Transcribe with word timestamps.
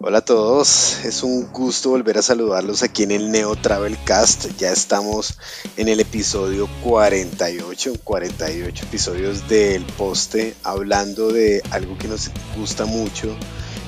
Hola 0.00 0.18
a 0.18 0.24
todos, 0.24 1.04
es 1.04 1.24
un 1.24 1.50
gusto 1.50 1.90
volver 1.90 2.18
a 2.18 2.22
saludarlos 2.22 2.84
aquí 2.84 3.02
en 3.02 3.10
el 3.10 3.32
Neo 3.32 3.56
Travel 3.56 3.98
Cast. 4.04 4.56
Ya 4.56 4.70
estamos 4.70 5.36
en 5.76 5.88
el 5.88 5.98
episodio 5.98 6.68
48, 6.84 7.94
48 8.04 8.84
episodios 8.84 9.48
del 9.48 9.82
poste, 9.84 10.54
hablando 10.62 11.32
de 11.32 11.62
algo 11.72 11.98
que 11.98 12.06
nos 12.06 12.30
gusta 12.56 12.84
mucho 12.84 13.36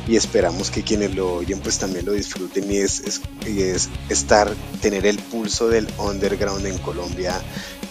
y 0.08 0.16
esperamos 0.16 0.72
que 0.72 0.82
quienes 0.82 1.14
lo 1.14 1.32
oyen 1.32 1.60
pues 1.60 1.78
también 1.78 2.06
lo 2.06 2.12
disfruten 2.12 2.68
y 2.72 2.78
es, 2.78 3.20
es 3.46 3.88
estar, 4.08 4.52
tener 4.82 5.06
el 5.06 5.16
pulso 5.16 5.68
del 5.68 5.86
underground 5.96 6.66
en 6.66 6.78
Colombia, 6.78 7.40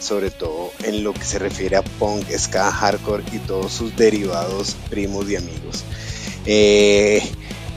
sobre 0.02 0.30
todo 0.30 0.72
en 0.84 1.06
lo 1.06 1.14
que 1.14 1.24
se 1.24 1.40
refiere 1.40 1.78
a 1.78 1.84
punk, 1.84 2.30
ska, 2.38 2.70
hardcore 2.70 3.24
y 3.32 3.38
todos 3.38 3.72
sus 3.72 3.96
derivados, 3.96 4.76
primos 4.90 5.30
y 5.30 5.38
amigos. 5.38 5.86
Eh, 6.46 7.22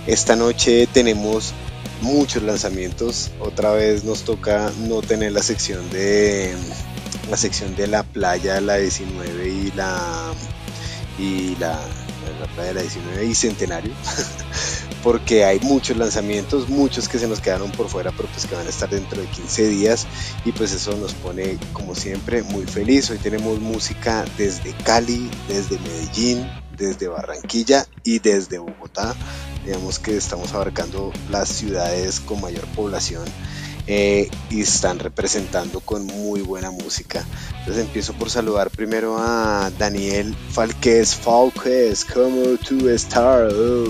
esta 0.07 0.36
noche 0.36 0.89
tenemos 0.93 1.53
muchos 2.00 2.43
lanzamientos. 2.43 3.31
Otra 3.40 3.72
vez 3.72 4.04
nos 4.04 4.22
toca 4.22 4.72
no 4.89 5.00
tener 5.00 5.32
la 5.32 5.43
sección 5.43 5.89
de 5.90 6.54
la 7.31 7.36
sección 7.36 7.75
de 7.77 7.86
la 7.86 8.03
playa, 8.03 8.61
la 8.61 8.77
19 8.77 9.49
y 9.49 9.72
la 9.72 10.32
y 11.18 11.57
la, 11.57 11.79
la 12.41 12.46
playa 12.54 12.68
de 12.68 12.75
la 12.75 12.82
19 12.82 13.25
y 13.27 13.35
Centenario. 13.35 13.93
porque 15.03 15.44
hay 15.44 15.58
muchos 15.61 15.96
lanzamientos, 15.96 16.69
muchos 16.69 17.08
que 17.08 17.19
se 17.19 17.27
nos 17.27 17.41
quedaron 17.41 17.72
por 17.72 17.89
fuera, 17.89 18.13
pero 18.16 18.29
pues 18.29 18.46
que 18.46 18.55
van 18.55 18.66
a 18.66 18.71
estar 18.71 18.89
dentro 18.89 19.21
de 19.21 19.27
15 19.27 19.69
días 19.69 20.07
y 20.44 20.53
pues 20.53 20.72
eso 20.72 20.96
nos 20.96 21.14
pone 21.14 21.58
como 21.72 21.94
siempre 21.94 22.43
muy 22.44 22.64
feliz. 22.66 23.11
Hoy 23.11 23.19
tenemos 23.19 23.61
música 23.61 24.25
desde 24.39 24.72
Cali, 24.85 25.29
desde 25.49 25.79
Medellín, 25.80 26.49
desde 26.77 27.08
Barranquilla 27.08 27.86
y 28.05 28.21
desde 28.21 28.58
Bogotá 28.58 29.14
digamos 29.64 29.98
que 29.98 30.16
estamos 30.16 30.52
abarcando 30.54 31.12
las 31.30 31.48
ciudades 31.48 32.20
con 32.20 32.41
mayor 32.41 32.64
población 32.74 33.24
eh, 33.86 34.28
y 34.50 34.60
están 34.62 34.98
representando 34.98 35.80
con 35.80 36.06
muy 36.06 36.41
buena 36.41 36.70
música. 36.70 37.24
Entonces 37.60 37.84
empiezo 37.84 38.12
por 38.12 38.30
saludar 38.30 38.70
primero 38.70 39.16
a 39.19 39.70
Daniel 39.78 40.34
Falquez, 40.50 41.14
Falquez, 41.16 42.04
como 42.04 42.56
tú 42.58 42.88
estás, 42.88 43.52
oh, 43.52 43.88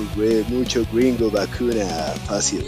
mucho 0.48 0.86
gringo 0.92 1.30
vacuna, 1.30 1.84
fácil. 2.26 2.64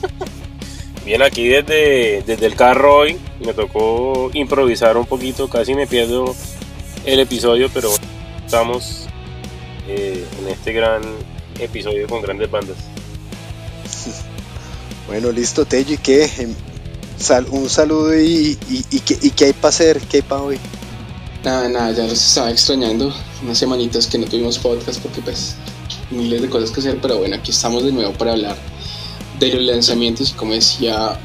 Bien, 1.04 1.22
aquí 1.22 1.48
desde, 1.48 2.22
desde 2.22 2.46
el 2.46 2.54
carro 2.54 2.98
hoy 2.98 3.18
me 3.44 3.54
tocó 3.54 4.30
improvisar 4.34 4.96
un 4.96 5.06
poquito, 5.06 5.48
casi 5.48 5.74
me 5.74 5.86
pierdo 5.86 6.36
el 7.04 7.20
episodio, 7.20 7.68
pero 7.72 7.90
estamos 8.44 9.08
eh, 9.88 10.24
en 10.40 10.48
este 10.48 10.72
gran 10.72 11.02
episodio 11.60 12.06
con 12.08 12.22
grandes 12.22 12.50
bandas. 12.50 12.76
Bueno, 15.06 15.32
listo, 15.32 15.64
Tello, 15.64 15.94
¿y 15.94 15.98
qué? 15.98 16.30
Em, 16.38 16.54
un 17.50 17.68
saludo 17.68 18.16
y, 18.16 18.56
y, 18.68 19.00
¿qué, 19.00 19.44
hay 19.46 19.52
para 19.52 19.70
hacer? 19.70 20.00
¿Qué 20.02 20.18
hay 20.18 20.22
para 20.22 20.42
hoy? 20.42 20.58
Nada, 21.42 21.68
nada, 21.68 21.90
ya 21.90 22.04
los 22.04 22.12
estaba 22.12 22.48
extrañando. 22.48 23.12
Unas 23.42 23.58
semanitas 23.58 24.06
que 24.06 24.18
no 24.18 24.26
tuvimos 24.26 24.56
podcast 24.58 25.00
porque 25.02 25.20
pues 25.20 25.56
miles 26.10 26.42
de 26.42 26.48
cosas 26.48 26.70
que 26.70 26.78
hacer, 26.78 26.98
pero 27.02 27.18
bueno, 27.18 27.34
aquí 27.34 27.50
estamos 27.50 27.82
de 27.82 27.90
nuevo 27.90 28.12
para 28.12 28.32
hablar 28.32 28.56
de 29.40 29.54
los 29.54 29.64
lanzamientos 29.64 30.30
y 30.30 30.32
como 30.34 30.52
decía 30.54 31.18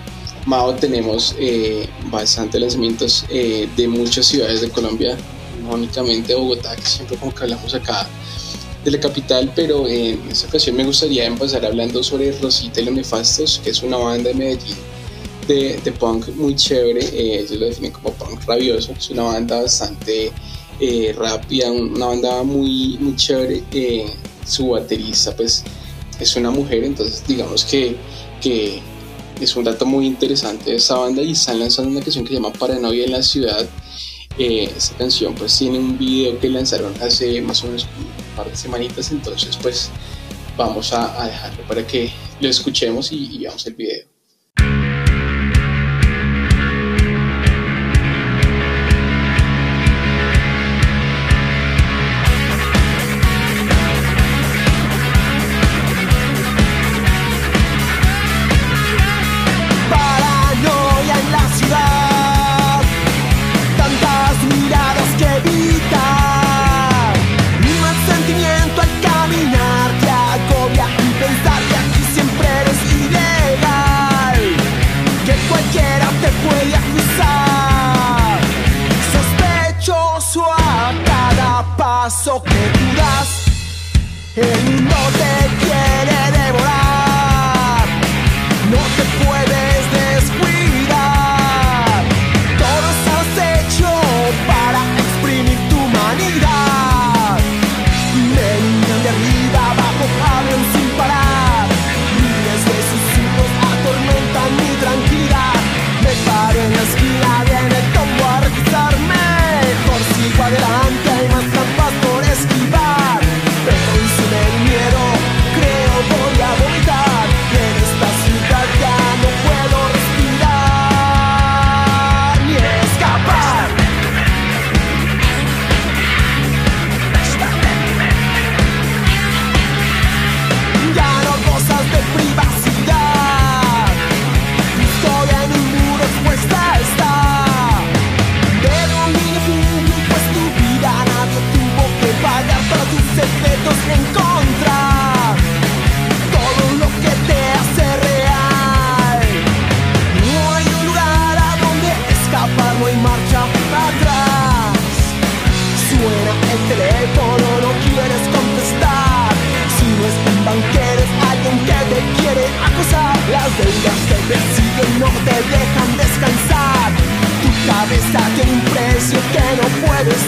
Mao, 0.45 0.73
tenemos 0.75 1.35
eh, 1.37 1.87
bastantes 2.09 2.59
lanzamientos 2.59 3.25
eh, 3.29 3.69
de 3.75 3.87
muchas 3.87 4.25
ciudades 4.25 4.61
de 4.61 4.69
Colombia, 4.69 5.17
no 5.61 5.75
únicamente 5.75 6.33
Bogotá, 6.35 6.75
que 6.75 6.85
siempre 6.85 7.17
como 7.17 7.33
que 7.33 7.43
hablamos 7.43 7.73
acá 7.73 8.07
de 8.85 8.91
la 8.91 8.99
capital, 8.99 9.51
pero 9.55 9.87
en 9.87 10.29
esta 10.29 10.47
ocasión 10.47 10.75
me 10.75 10.85
gustaría 10.85 11.25
empezar 11.25 11.65
hablando 11.65 12.03
sobre 12.03 12.31
Rosita 12.39 12.81
y 12.81 12.85
los 12.85 12.93
Nefastos, 12.93 13.59
que 13.63 13.71
es 13.71 13.81
una 13.81 13.97
banda 13.97 14.29
de 14.29 14.35
Medellín 14.35 14.77
de, 15.47 15.79
de 15.83 15.91
punk 15.91 16.29
muy 16.35 16.55
chévere, 16.55 17.03
eh, 17.03 17.39
ellos 17.39 17.59
lo 17.59 17.65
definen 17.65 17.91
como 17.91 18.11
punk 18.11 18.45
rabioso, 18.45 18.93
es 18.97 19.09
una 19.09 19.23
banda 19.23 19.61
bastante 19.61 20.31
eh, 20.79 21.15
rápida, 21.17 21.71
una 21.71 22.07
banda 22.07 22.43
muy, 22.43 22.97
muy 22.99 23.15
chévere, 23.15 23.63
eh, 23.71 24.05
su 24.45 24.69
baterista 24.69 25.35
pues 25.35 25.63
es 26.19 26.35
una 26.35 26.51
mujer, 26.51 26.83
entonces 26.83 27.23
digamos 27.27 27.65
que, 27.65 27.95
que 28.39 28.81
es 29.41 29.55
un 29.55 29.63
dato 29.63 29.85
muy 29.85 30.05
interesante 30.05 30.71
de 30.71 30.77
esa 30.77 30.97
banda 30.97 31.23
y 31.23 31.31
están 31.31 31.59
lanzando 31.59 31.89
una 31.91 32.01
canción 32.01 32.23
que 32.23 32.29
se 32.29 32.35
llama 32.35 32.53
Paranoia 32.53 33.05
en 33.05 33.11
la 33.11 33.23
ciudad, 33.23 33.67
esta 34.37 34.97
canción 34.97 35.33
pues 35.35 35.57
tiene 35.57 35.79
un 35.79 35.97
video 35.97 36.39
que 36.39 36.49
lanzaron 36.49 36.93
hace 37.01 37.41
más 37.41 37.63
o 37.63 37.67
menos 37.67 37.87
par 38.35 38.49
de 38.49 38.55
semanitas, 38.55 39.11
entonces 39.11 39.57
pues 39.61 39.89
vamos 40.57 40.91
a, 40.93 41.25
dejarlo 41.25 41.63
para 41.67 41.85
que 41.85 42.11
lo 42.39 42.49
escuchemos 42.49 43.11
y, 43.11 43.35
y 43.35 43.39
veamos 43.39 43.65
el 43.67 43.73
video. 43.73 44.14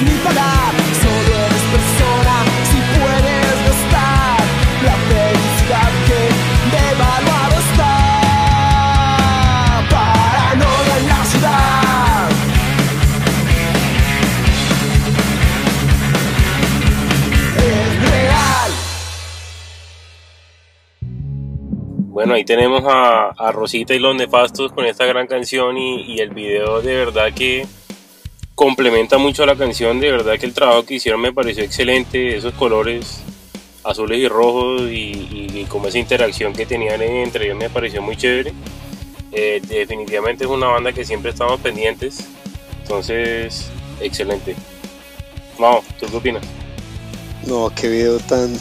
ni 0.02 0.12
parar, 0.24 0.74
solo 1.02 1.36
eres 1.46 1.64
persona 1.74 2.36
si 2.70 2.78
puedes 3.00 3.56
gastar 3.66 4.40
la 4.84 4.96
felicidad 5.10 5.92
que 6.08 6.22
devaluado 6.76 7.56
está. 7.66 7.94
Paranoia 9.90 10.96
en 11.00 11.06
la 11.08 11.22
ciudad. 11.26 12.30
Es 17.58 17.92
real. 18.12 18.72
Bueno, 22.10 22.34
ahí 22.36 22.46
tenemos 22.46 22.84
a, 22.86 23.52
Rosita 23.52 23.96
y 23.96 24.00
los 24.00 24.16
Nefastos 24.16 24.72
con 24.74 24.86
esta 24.86 25.06
gran 25.06 25.26
canción 25.26 25.78
y 25.78 26.20
el 26.20 26.30
video 26.30 26.82
de 26.82 26.96
verdad 26.96 27.34
que 27.34 27.66
complementa 28.58 29.20
mucho 29.20 29.46
la 29.46 29.56
canción, 29.56 30.00
de 30.00 30.12
verdad 30.12 30.40
que 30.40 30.48
el 30.48 30.54
trabajo 30.56 30.84
que 30.84 30.96
hicieron 30.96 31.22
me 31.22 31.32
pareció 31.32 31.64
excelente, 31.64 32.36
esos 32.36 32.56
colores 32.56 33.20
azules 33.84 34.18
y 34.18 34.28
rojos 34.28 34.82
y, 34.90 35.64
como 35.70 35.90
esa 35.90 36.00
interacción 36.00 36.54
que 36.54 36.66
tenían 36.66 37.04
entre 37.04 37.46
ellos 37.46 37.58
me 37.58 37.70
pareció 37.70 38.02
muy 38.02 38.18
chévere. 38.18 38.54
Eh, 39.32 39.62
definitivamente 39.68 40.46
es 40.46 40.50
una 40.50 40.66
banda 40.70 40.92
que 40.92 41.06
siempre 41.06 41.30
estamos 41.30 41.60
pendientes, 41.60 42.26
entonces 42.82 43.68
excelente. 44.02 44.56
Vamos, 45.60 45.86
¿tú 46.00 46.08
qué 46.08 46.18
opinas? 46.18 46.44
No, 47.46 47.72
qué 47.76 47.88
video 47.90 48.18
tan, 48.18 48.58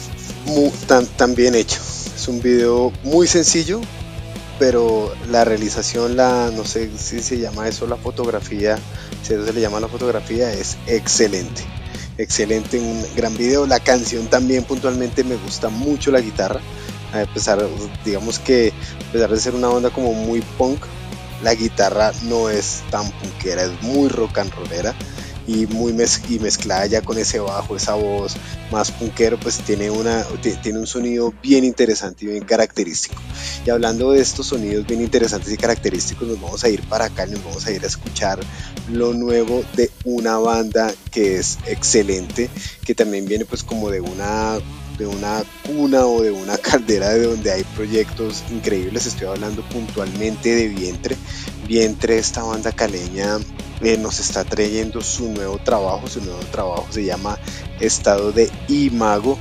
tan, 0.85 1.07
tan 1.07 1.33
bien 1.33 1.55
hecho. 1.55 1.79
Es 2.15 2.27
un 2.27 2.39
video 2.39 2.93
muy 3.03 3.25
sencillo, 3.25 3.81
pero 4.59 5.11
la 5.31 5.43
realización, 5.43 6.15
la 6.17 6.51
no 6.55 6.65
sé 6.65 6.95
si 6.99 7.19
se 7.21 7.39
llama 7.39 7.67
eso 7.67 7.87
la 7.87 7.97
fotografía, 7.97 8.77
si 9.23 9.33
eso 9.33 9.45
se 9.45 9.53
le 9.53 9.61
llama 9.61 9.79
la 9.79 9.87
fotografía, 9.87 10.51
es 10.51 10.77
excelente. 10.87 11.63
Excelente, 12.17 12.79
un 12.79 13.05
gran 13.15 13.35
video. 13.37 13.67
La 13.67 13.79
canción 13.79 14.27
también 14.27 14.63
puntualmente 14.63 15.23
me 15.23 15.35
gusta 15.35 15.69
mucho 15.69 16.11
la 16.11 16.21
guitarra. 16.21 16.59
A 17.13 17.31
pesar, 17.31 17.65
digamos 18.03 18.39
que 18.39 18.73
a 19.09 19.11
pesar 19.11 19.29
de 19.29 19.39
ser 19.39 19.55
una 19.55 19.69
onda 19.69 19.89
como 19.91 20.13
muy 20.13 20.41
punk, 20.57 20.79
la 21.43 21.53
guitarra 21.53 22.11
no 22.23 22.49
es 22.49 22.81
tan 22.89 23.11
punkera, 23.11 23.63
es 23.63 23.81
muy 23.83 24.09
rock 24.09 24.39
and 24.39 24.53
rollera 24.53 24.95
y 25.47 25.65
muy 25.65 25.95
y 26.29 26.39
mezclada 26.39 26.85
ya 26.85 27.01
con 27.01 27.17
ese 27.17 27.39
bajo, 27.39 27.75
esa 27.75 27.95
voz 27.95 28.35
más 28.71 28.91
punkero, 28.91 29.39
pues 29.39 29.59
tiene, 29.59 29.89
una, 29.89 30.25
tiene 30.61 30.77
un 30.77 30.85
sonido 30.85 31.33
bien 31.41 31.63
interesante 31.63 32.25
y 32.25 32.27
bien 32.27 32.43
característico. 32.43 33.21
Y 33.65 33.69
hablando 33.69 34.11
de 34.11 34.21
estos 34.21 34.47
sonidos 34.47 34.85
bien 34.85 35.01
interesantes 35.01 35.51
y 35.51 35.57
característicos, 35.57 36.27
nos 36.27 36.41
vamos 36.41 36.63
a 36.63 36.69
ir 36.69 36.81
para 36.83 37.05
acá 37.05 37.25
y 37.25 37.31
nos 37.31 37.43
vamos 37.45 37.65
a 37.65 37.71
ir 37.71 37.83
a 37.83 37.87
escuchar 37.87 38.39
lo 38.91 39.13
nuevo 39.13 39.63
de 39.75 39.89
una 40.03 40.37
banda 40.37 40.93
que 41.11 41.37
es 41.37 41.57
excelente, 41.65 42.49
que 42.83 42.93
también 42.93 43.25
viene 43.25 43.45
pues 43.45 43.63
como 43.63 43.89
de 43.89 44.01
una 44.01 44.59
de 44.97 45.05
una 45.05 45.43
cuna 45.63 46.07
o 46.07 46.23
de 46.23 46.31
una 46.31 46.57
caldera 46.57 47.09
de 47.09 47.27
donde 47.27 47.51
hay 47.51 47.63
proyectos 47.75 48.43
increíbles. 48.51 49.05
Estoy 49.05 49.27
hablando 49.27 49.61
puntualmente 49.69 50.55
de 50.55 50.67
Vientre. 50.67 51.15
Vientre, 51.67 52.17
esta 52.17 52.43
banda 52.43 52.71
caleña, 52.71 53.37
eh, 53.81 53.97
nos 53.97 54.19
está 54.19 54.43
trayendo 54.43 55.01
su 55.01 55.29
nuevo 55.29 55.57
trabajo. 55.57 56.07
Su 56.07 56.21
nuevo 56.21 56.39
trabajo 56.51 56.87
se 56.89 57.05
llama 57.05 57.37
Estado 57.79 58.31
de 58.31 58.49
Imago 58.67 59.37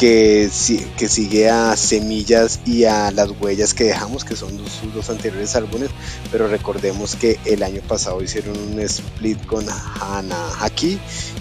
que, 0.00 0.48
que 0.96 1.08
sigue 1.10 1.50
a 1.50 1.76
Semillas 1.76 2.60
y 2.64 2.84
a 2.84 3.10
Las 3.10 3.28
Huellas 3.38 3.74
que 3.74 3.84
dejamos, 3.84 4.24
que 4.24 4.34
son 4.34 4.56
sus 4.66 4.94
dos 4.94 5.10
anteriores 5.10 5.54
álbumes, 5.56 5.90
pero 6.32 6.48
recordemos 6.48 7.16
que 7.16 7.38
el 7.44 7.62
año 7.62 7.82
pasado 7.86 8.22
hicieron 8.22 8.56
un 8.58 8.80
split 8.80 9.44
con 9.44 9.66
Hana 9.68 10.38
Haki 10.58 10.98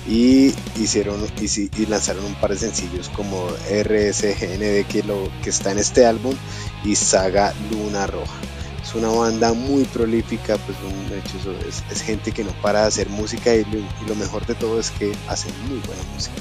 y 0.09 0.53
hicieron 0.77 1.25
y, 1.39 1.85
lanzaron 1.85 2.25
un 2.25 2.35
par 2.35 2.49
de 2.49 2.57
sencillos 2.57 3.07
como 3.15 3.47
RSGND 3.47 4.85
que, 4.89 5.03
lo, 5.07 5.29
que 5.41 5.51
está 5.51 5.71
en 5.71 5.79
este 5.79 6.05
álbum 6.05 6.35
y 6.83 6.97
Saga 6.97 7.53
Luna 7.71 8.07
Roja. 8.07 8.58
Es 8.89 8.95
una 8.95 9.09
banda 9.09 9.53
muy 9.53 9.83
prolífica, 9.83 10.57
pues 10.57 10.75
un 10.79 11.15
hecho, 11.15 11.37
es, 11.67 11.83
es, 11.91 12.01
gente 12.01 12.31
que 12.31 12.43
no 12.43 12.49
para 12.59 12.81
de 12.81 12.87
hacer 12.87 13.07
música 13.07 13.53
y 13.53 13.63
lo 14.07 14.15
mejor 14.15 14.47
de 14.47 14.55
todo 14.55 14.79
es 14.79 14.89
que 14.89 15.15
hacen 15.27 15.53
muy 15.67 15.77
buena 15.77 16.01
música. 16.15 16.33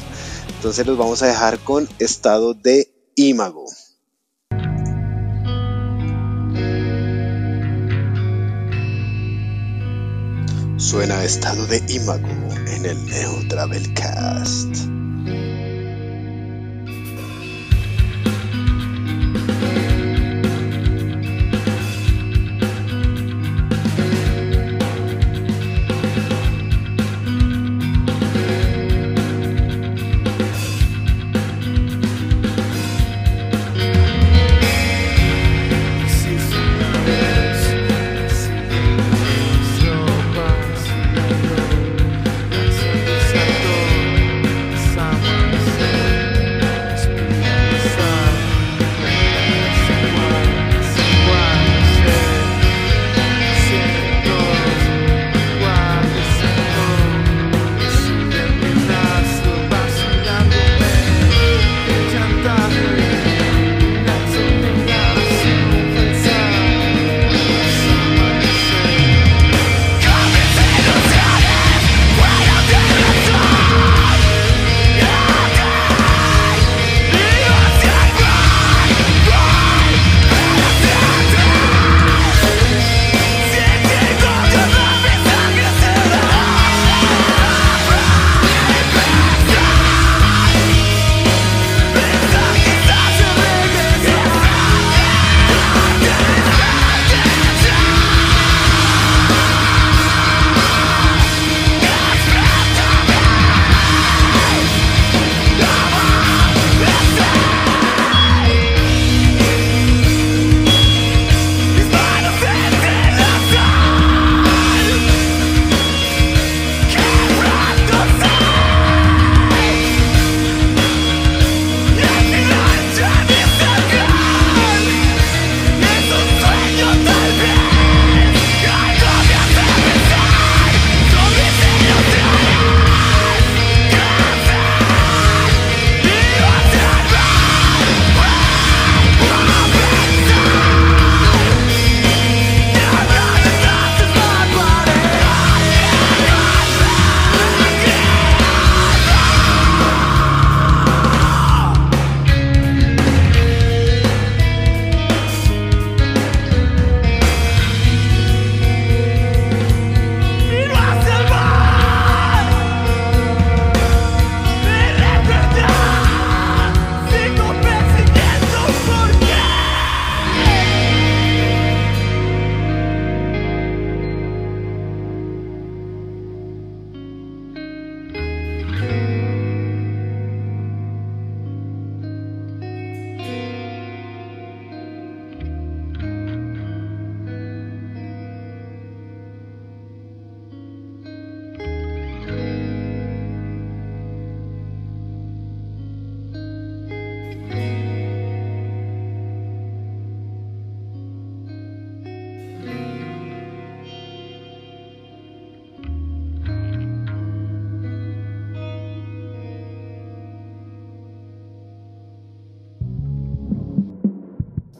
Entonces 0.56 0.87
los 0.87 0.97
vamos 0.97 1.23
a 1.23 1.27
dejar 1.27 1.59
con 1.59 1.87
estado 1.99 2.55
de 2.55 2.91
Imago. 3.17 3.67
Suena 10.79 11.23
estado 11.25 11.67
de 11.67 11.83
Imago 11.87 12.29
en 12.67 12.87
el 12.87 13.05
Neo 13.05 13.47
Travelcast. 13.50 14.98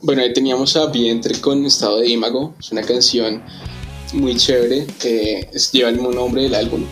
Bueno, 0.09 0.23
ahí 0.23 0.33
teníamos 0.33 0.75
a 0.75 0.87
Vientre 0.87 1.38
con 1.38 1.67
Estado 1.67 1.99
de 1.99 2.09
Imago, 2.09 2.55
es 2.59 2.73
una 2.73 2.81
canción 2.81 3.43
muy 4.15 4.37
chévere 4.37 4.87
que 4.99 5.47
lleva 5.71 5.91
el 5.91 5.97
mismo 5.97 6.12
nombre 6.12 6.45
del 6.45 6.55
álbum. 6.55 6.87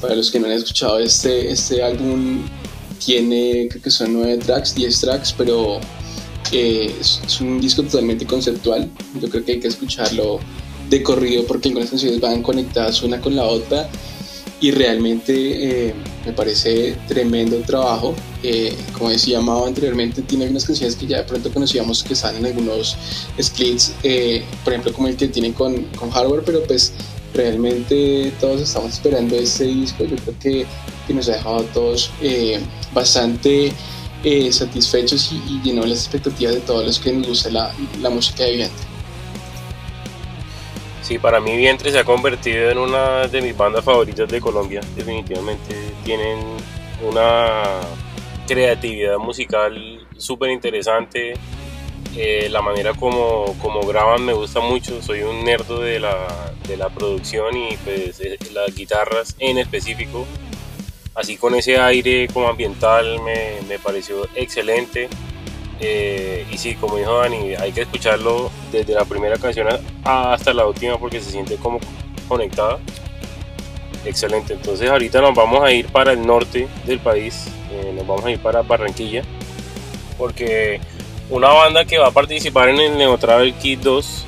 Para 0.00 0.14
los 0.14 0.30
que 0.30 0.40
no 0.40 0.46
han 0.46 0.52
escuchado 0.52 0.98
este, 0.98 1.50
este 1.50 1.82
álbum, 1.82 2.40
tiene, 3.04 3.68
creo 3.68 3.82
que 3.82 3.90
son 3.90 4.14
nueve 4.14 4.38
tracks, 4.38 4.74
10 4.74 5.00
tracks, 5.02 5.34
pero 5.36 5.80
eh, 6.50 6.90
es, 6.98 7.20
es, 7.26 7.42
un 7.42 7.60
disco 7.60 7.82
totalmente 7.82 8.24
conceptual. 8.24 8.88
Yo 9.20 9.28
creo 9.28 9.44
que 9.44 9.52
hay 9.52 9.60
que 9.60 9.68
escucharlo 9.68 10.40
de 10.88 11.02
corrido 11.02 11.44
porque 11.44 11.68
algunas 11.68 11.90
canciones 11.90 12.20
van 12.20 12.42
conectadas 12.42 13.02
una 13.02 13.20
con 13.20 13.36
la 13.36 13.44
otra 13.44 13.86
y 14.62 14.70
realmente 14.70 15.88
eh, 15.88 15.94
me 16.24 16.32
parece 16.32 16.96
tremendo 17.08 17.58
trabajo. 17.60 18.14
Eh, 18.42 18.76
como 18.92 19.10
decía 19.10 19.40
Mao 19.40 19.66
anteriormente, 19.66 20.22
tiene 20.22 20.44
algunas 20.44 20.64
canciones 20.64 20.96
que 20.96 21.06
ya 21.06 21.18
de 21.18 21.24
pronto 21.24 21.52
conocíamos 21.52 22.02
que 22.02 22.14
salen 22.14 22.44
en 22.44 22.52
algunos 22.52 22.96
splits, 23.40 23.94
eh, 24.02 24.44
por 24.64 24.72
ejemplo 24.72 24.92
como 24.92 25.08
el 25.08 25.16
que 25.16 25.28
tiene 25.28 25.52
con, 25.52 25.84
con 25.96 26.10
Hardware, 26.10 26.42
pero 26.44 26.62
pues 26.64 26.92
realmente 27.34 28.32
todos 28.40 28.60
estamos 28.60 28.94
esperando 28.94 29.36
este 29.36 29.64
disco. 29.64 30.04
Yo 30.04 30.16
creo 30.16 30.38
que, 30.38 30.66
que 31.06 31.14
nos 31.14 31.28
ha 31.28 31.32
dejado 31.32 31.58
a 31.58 31.64
todos 31.72 32.10
bastante 32.92 33.72
satisfechos 34.50 35.32
y, 35.32 35.36
y, 35.52 35.60
llenó 35.64 35.84
las 35.84 35.98
expectativas 35.98 36.54
de 36.54 36.60
todos 36.60 36.86
los 36.86 36.98
que 37.00 37.12
nos 37.12 37.26
gusta 37.26 37.50
la, 37.50 37.74
la 38.00 38.10
música 38.10 38.44
de 38.44 38.52
Vientre. 38.52 38.91
Sí, 41.02 41.18
para 41.18 41.40
mí 41.40 41.56
Vientre 41.56 41.90
se 41.90 41.98
ha 41.98 42.04
convertido 42.04 42.70
en 42.70 42.78
una 42.78 43.26
de 43.26 43.42
mis 43.42 43.56
bandas 43.56 43.84
favoritas 43.84 44.28
de 44.28 44.40
Colombia. 44.40 44.80
Definitivamente 44.94 45.74
tienen 46.04 46.38
una 47.02 47.80
creatividad 48.46 49.18
musical 49.18 50.06
súper 50.16 50.50
interesante. 50.50 51.34
Eh, 52.16 52.48
la 52.50 52.62
manera 52.62 52.92
como, 52.94 53.56
como, 53.60 53.80
graban 53.84 54.24
me 54.24 54.32
gusta 54.32 54.60
mucho. 54.60 55.02
Soy 55.02 55.22
un 55.22 55.44
nerdo 55.44 55.80
de 55.80 55.98
la, 55.98 56.52
de 56.68 56.76
la 56.76 56.88
producción 56.88 57.56
y 57.56 57.76
pues 57.78 58.20
eh, 58.20 58.38
las 58.52 58.72
guitarras 58.72 59.34
en 59.40 59.58
específico. 59.58 60.24
Así 61.14 61.36
con 61.36 61.56
ese 61.56 61.78
aire 61.78 62.28
como 62.32 62.48
ambiental 62.48 63.20
me, 63.22 63.60
me 63.68 63.80
pareció 63.80 64.28
excelente. 64.36 65.08
Eh, 65.80 66.46
y 66.50 66.58
sí, 66.58 66.74
como 66.74 66.96
dijo 66.96 67.18
Dani, 67.18 67.54
hay 67.54 67.72
que 67.72 67.82
escucharlo 67.82 68.50
desde 68.70 68.94
la 68.94 69.04
primera 69.04 69.36
canción 69.36 69.68
hasta 70.04 70.52
la 70.52 70.66
última 70.66 70.98
porque 70.98 71.20
se 71.20 71.30
siente 71.30 71.56
como 71.56 71.80
conectada. 72.28 72.78
Excelente, 74.04 74.54
entonces 74.54 74.90
ahorita 74.90 75.20
nos 75.20 75.34
vamos 75.34 75.62
a 75.62 75.72
ir 75.72 75.86
para 75.86 76.12
el 76.12 76.26
norte 76.26 76.68
del 76.86 76.98
país, 76.98 77.46
eh, 77.70 77.92
nos 77.94 78.06
vamos 78.06 78.24
a 78.24 78.30
ir 78.32 78.38
para 78.40 78.62
Barranquilla, 78.62 79.22
porque 80.18 80.80
una 81.30 81.48
banda 81.48 81.84
que 81.84 81.98
va 81.98 82.08
a 82.08 82.10
participar 82.10 82.68
en 82.68 82.80
el 82.80 82.98
Neo 82.98 83.16
Travel 83.16 83.54
Kit 83.54 83.80
2 83.80 84.24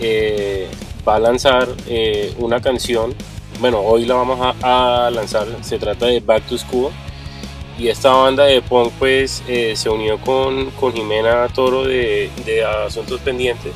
eh, 0.00 0.68
va 1.06 1.16
a 1.16 1.18
lanzar 1.18 1.68
una 2.36 2.60
canción, 2.60 3.14
bueno, 3.58 3.80
hoy 3.80 4.04
la 4.04 4.16
vamos 4.16 4.54
a, 4.62 5.06
a 5.06 5.10
lanzar, 5.10 5.46
se 5.62 5.78
trata 5.78 6.06
de 6.06 6.20
Back 6.20 6.42
to 6.44 6.58
School 6.58 6.92
y 7.78 7.88
esta 7.88 8.10
banda 8.10 8.44
de 8.44 8.62
punk 8.62 8.92
pues 8.98 9.42
eh, 9.48 9.74
se 9.76 9.90
unió 9.90 10.18
con, 10.18 10.70
con, 10.72 10.94
Jimena 10.94 11.48
Toro 11.48 11.84
de, 11.84 12.30
de, 12.44 12.64
Asuntos 12.64 13.20
Pendientes. 13.20 13.74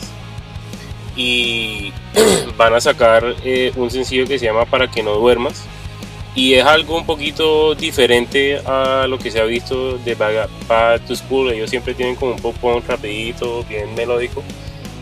Y 1.16 1.92
van 2.56 2.74
a 2.74 2.80
sacar 2.80 3.34
eh, 3.44 3.72
un 3.76 3.90
sencillo 3.90 4.26
que 4.26 4.38
se 4.38 4.46
llama 4.46 4.64
Para 4.64 4.90
que 4.90 5.02
no 5.02 5.14
duermas. 5.14 5.64
Y 6.34 6.54
es 6.54 6.64
algo 6.64 6.96
un 6.96 7.04
poquito 7.04 7.74
diferente 7.74 8.58
a 8.64 9.06
lo 9.08 9.18
que 9.18 9.30
se 9.30 9.40
ha 9.40 9.44
visto 9.44 9.98
de 9.98 10.14
Bad 10.14 11.00
to 11.06 11.16
School. 11.16 11.52
Ellos 11.52 11.68
siempre 11.68 11.92
tienen 11.92 12.14
como 12.14 12.32
un 12.32 12.40
pop 12.40 12.54
punk 12.60 12.88
rapidito 12.88 13.64
bien 13.64 13.94
melódico. 13.94 14.42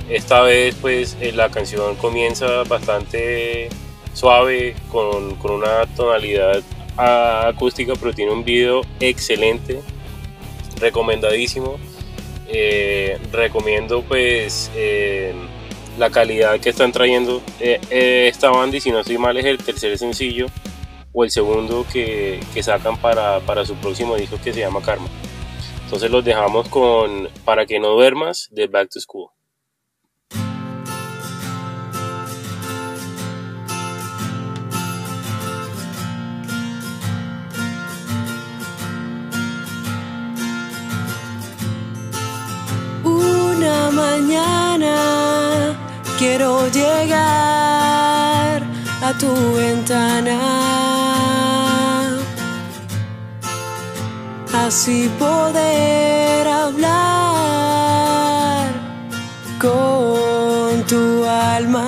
Esta 0.09 0.40
vez 0.40 0.75
pues 0.81 1.17
eh, 1.21 1.33
la 1.33 1.50
canción 1.50 1.95
comienza 1.97 2.64
bastante 2.64 3.69
suave 4.14 4.75
con, 4.90 5.37
con 5.37 5.52
una 5.52 5.87
tonalidad 5.95 6.62
acústica, 6.99 7.95
pero 7.95 8.12
tiene 8.12 8.33
un 8.33 8.45
video 8.45 8.83
excelente, 9.00 9.81
recomendadísimo. 10.81 11.78
Eh, 12.50 13.19
recomiendo 13.31 14.02
pues 14.02 14.71
eh, 14.75 15.35
la 15.99 16.09
calidad 16.09 16.59
que 16.61 16.71
están 16.71 16.93
trayendo 16.93 17.43
eh, 17.61 17.78
esta 18.26 18.49
banda 18.50 18.78
y 18.78 18.81
si 18.81 18.90
no 18.90 19.00
estoy 19.00 19.19
mal 19.19 19.37
es 19.37 19.45
el 19.45 19.59
tercer 19.59 19.99
sencillo 19.99 20.47
o 21.12 21.25
el 21.25 21.31
segundo 21.31 21.85
que, 21.93 22.40
que 22.55 22.62
sacan 22.62 22.97
para, 22.97 23.40
para, 23.40 23.67
su 23.67 23.75
próximo 23.75 24.17
disco 24.17 24.38
que 24.43 24.55
se 24.55 24.61
llama 24.61 24.81
Karma. 24.81 25.09
Entonces 25.85 26.11
los 26.11 26.25
dejamos 26.25 26.69
con 26.69 27.28
Para 27.45 27.67
que 27.67 27.78
no 27.81 27.88
duermas 27.90 28.49
de 28.50 28.67
Back 28.67 28.90
to 28.90 29.00
School. 29.00 29.28
Llegar 46.71 48.63
a 49.03 49.13
tu 49.19 49.33
ventana. 49.55 50.39
Así 54.53 55.09
poder 55.19 56.47
hablar 56.47 57.09
con 59.59 60.85
tu 60.87 61.25
alma. 61.25 61.87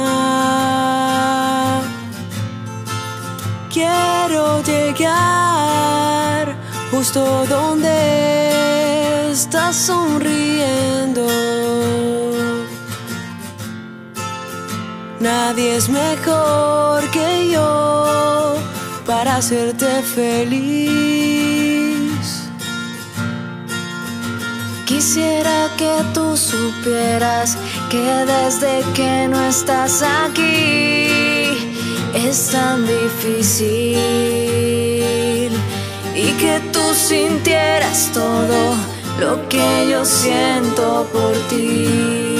Quiero 3.72 4.62
llegar 4.62 6.56
justo 6.90 7.44
donde 7.46 9.30
estás 9.30 9.76
sonriendo. 9.76 11.59
Nadie 15.20 15.76
es 15.76 15.90
mejor 15.90 17.08
que 17.10 17.50
yo 17.52 18.56
para 19.04 19.36
hacerte 19.36 20.02
feliz. 20.02 21.00
Quisiera 24.86 25.68
que 25.76 25.92
tú 26.14 26.34
supieras 26.38 27.58
que 27.90 27.98
desde 28.00 28.82
que 28.94 29.28
no 29.28 29.38
estás 29.44 30.02
aquí 30.02 31.06
es 32.14 32.48
tan 32.50 32.86
difícil 32.86 33.98
y 36.14 36.32
que 36.40 36.62
tú 36.72 36.94
sintieras 36.94 38.10
todo 38.14 38.74
lo 39.20 39.46
que 39.50 39.90
yo 39.90 40.02
siento 40.02 41.06
por 41.12 41.34
ti. 41.50 42.39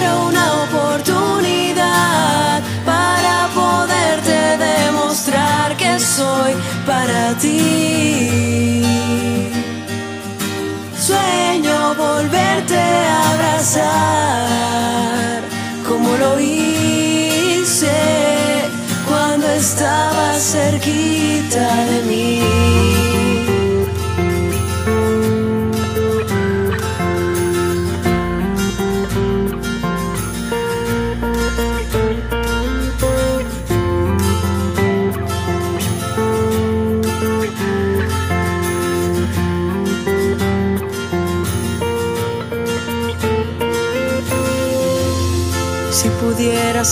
Quiero 0.00 0.28
una 0.28 0.62
oportunidad 0.62 2.62
para 2.86 3.48
poderte 3.54 4.56
demostrar 4.56 5.76
que 5.76 6.00
soy 6.00 6.54
para 6.86 7.34
ti. 7.34 8.82
Sueño 10.98 11.94
volverte 11.96 12.78
a 12.78 13.34
abrazar 13.34 13.82
como 15.86 16.16
lo 16.16 16.40
hice 16.40 17.92
cuando 19.06 19.50
estabas 19.50 20.42
cerquita 20.42 21.84
de 21.84 22.02
mí. 22.08 23.19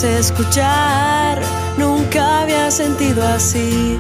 Escuchar, 0.05 1.41
nunca 1.77 2.43
había 2.43 2.71
sentido 2.71 3.27
así. 3.27 3.99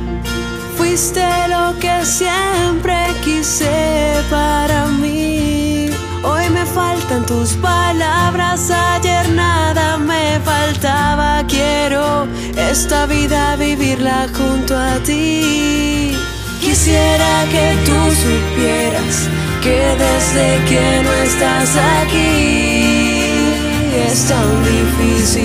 Fuiste 0.76 1.26
lo 1.48 1.78
que 1.78 2.04
siempre 2.04 2.96
quise 3.24 4.14
para 4.30 4.86
mí. 4.86 5.88
Hoy 6.22 6.50
me 6.50 6.64
faltan 6.66 7.24
tus 7.24 7.54
palabras, 7.54 8.70
ayer 8.70 9.28
nada 9.30 9.96
me 9.96 10.38
faltaba. 10.44 11.42
Quiero 11.48 12.28
esta 12.56 13.06
vida 13.06 13.56
vivirla 13.56 14.28
junto 14.36 14.76
a 14.76 14.98
ti. 14.98 16.12
Quisiera 16.60 17.46
que 17.50 17.74
tú 17.86 17.98
supieras 18.24 19.28
que 19.62 19.78
desde 20.04 20.64
que 20.68 21.02
no 21.02 21.12
estás 21.12 21.70
aquí 22.02 22.67
es 24.06 24.24
tan 24.28 24.64
difícil 24.64 25.42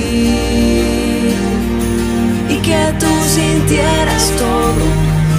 y 2.49 2.57
que 2.61 2.93
tú 2.99 3.07
sintieras 3.27 4.31
todo 4.37 4.85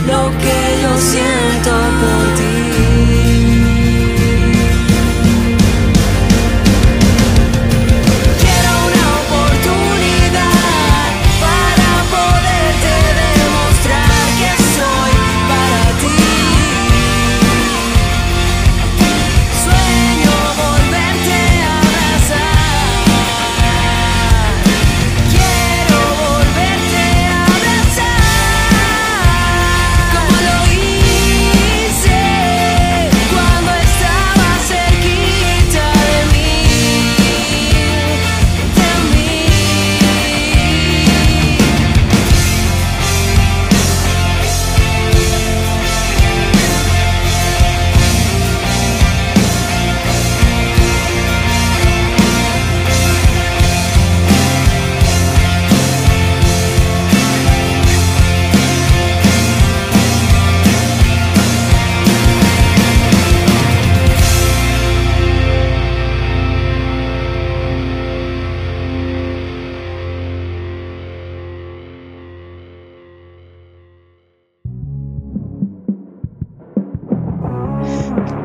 lo 0.06 0.30
que 0.38 0.59
yo 0.83 0.92
siento 0.99 1.71
por 2.00 2.25
ti. 2.38 3.53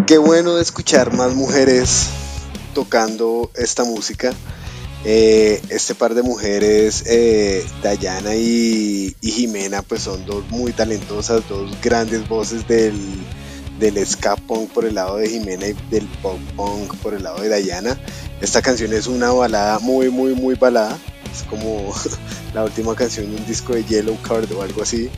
Qué 0.09 0.17
bueno 0.17 0.57
escuchar 0.57 1.15
más 1.15 1.35
mujeres 1.35 2.07
tocando 2.73 3.51
esta 3.53 3.83
música. 3.83 4.33
Eh, 5.05 5.61
este 5.69 5.93
par 5.93 6.15
de 6.15 6.23
mujeres, 6.23 7.03
eh, 7.05 7.63
Dayana 7.83 8.33
y, 8.33 9.15
Jimena, 9.21 9.83
pues 9.83 10.01
son 10.01 10.25
dos 10.25 10.49
muy 10.49 10.73
talentosas, 10.73 11.47
dos 11.47 11.79
grandes 11.79 12.27
voces 12.27 12.67
del, 12.67 12.97
del 13.77 14.03
ska 14.03 14.35
punk 14.35 14.71
por 14.71 14.85
el 14.85 14.95
lado 14.95 15.17
de 15.17 15.29
Jimena 15.29 15.67
y 15.67 15.73
del 15.91 16.07
pop 16.23 16.39
punk 16.55 16.95
por 17.03 17.13
el 17.13 17.21
lado 17.21 17.41
de 17.41 17.49
Dayana. 17.49 17.95
Esta 18.41 18.63
canción 18.63 18.91
es 18.93 19.05
una 19.05 19.31
balada 19.31 19.77
muy, 19.77 20.09
muy, 20.09 20.33
muy 20.33 20.55
balada. 20.55 20.97
Es 21.31 21.43
como 21.43 21.93
la 22.55 22.63
última 22.63 22.95
canción 22.95 23.29
de 23.29 23.35
un 23.37 23.45
disco 23.45 23.75
de 23.75 23.83
Yellow 23.83 24.19
Card 24.23 24.51
o 24.53 24.63
algo 24.63 24.81
así 24.81 25.11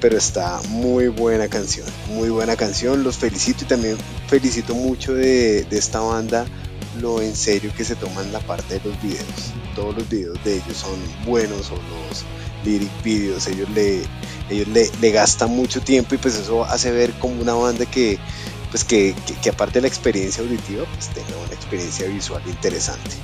pero 0.00 0.16
está 0.16 0.60
muy 0.68 1.08
buena 1.08 1.48
canción, 1.48 1.86
muy 2.08 2.28
buena 2.28 2.56
canción, 2.56 3.02
los 3.02 3.16
felicito 3.16 3.64
y 3.64 3.68
también 3.68 3.96
felicito 4.28 4.74
mucho 4.74 5.14
de, 5.14 5.66
esta 5.70 6.00
banda 6.00 6.46
lo 7.00 7.20
en 7.20 7.36
serio 7.36 7.70
que 7.76 7.84
se 7.84 7.94
toman 7.94 8.32
la 8.32 8.40
parte 8.40 8.78
de 8.78 8.88
los 8.88 9.02
videos, 9.02 9.52
todos 9.74 9.96
los 9.96 10.08
videos 10.08 10.42
de 10.44 10.54
ellos 10.56 10.76
son 10.76 10.98
buenos 11.26 11.70
o 11.70 11.74
los 11.74 12.24
lyric 12.64 12.90
videos, 13.02 13.46
ellos 13.48 13.68
le, 13.70 14.02
ellos 14.50 14.68
le, 14.68 15.10
gastan 15.10 15.50
mucho 15.50 15.80
tiempo 15.80 16.14
y 16.14 16.18
pues 16.18 16.36
eso 16.36 16.64
hace 16.64 16.90
ver 16.90 17.12
como 17.18 17.40
una 17.40 17.54
banda 17.54 17.84
que 17.86 18.18
pues 18.70 18.84
que, 18.84 19.14
que 19.42 19.50
aparte 19.50 19.74
de 19.74 19.82
la 19.82 19.88
experiencia 19.88 20.42
auditiva 20.42 20.84
pues 20.94 21.08
tenga 21.08 21.38
una 21.44 21.54
experiencia 21.54 22.06
visual 22.08 22.42
interesante. 22.46 23.16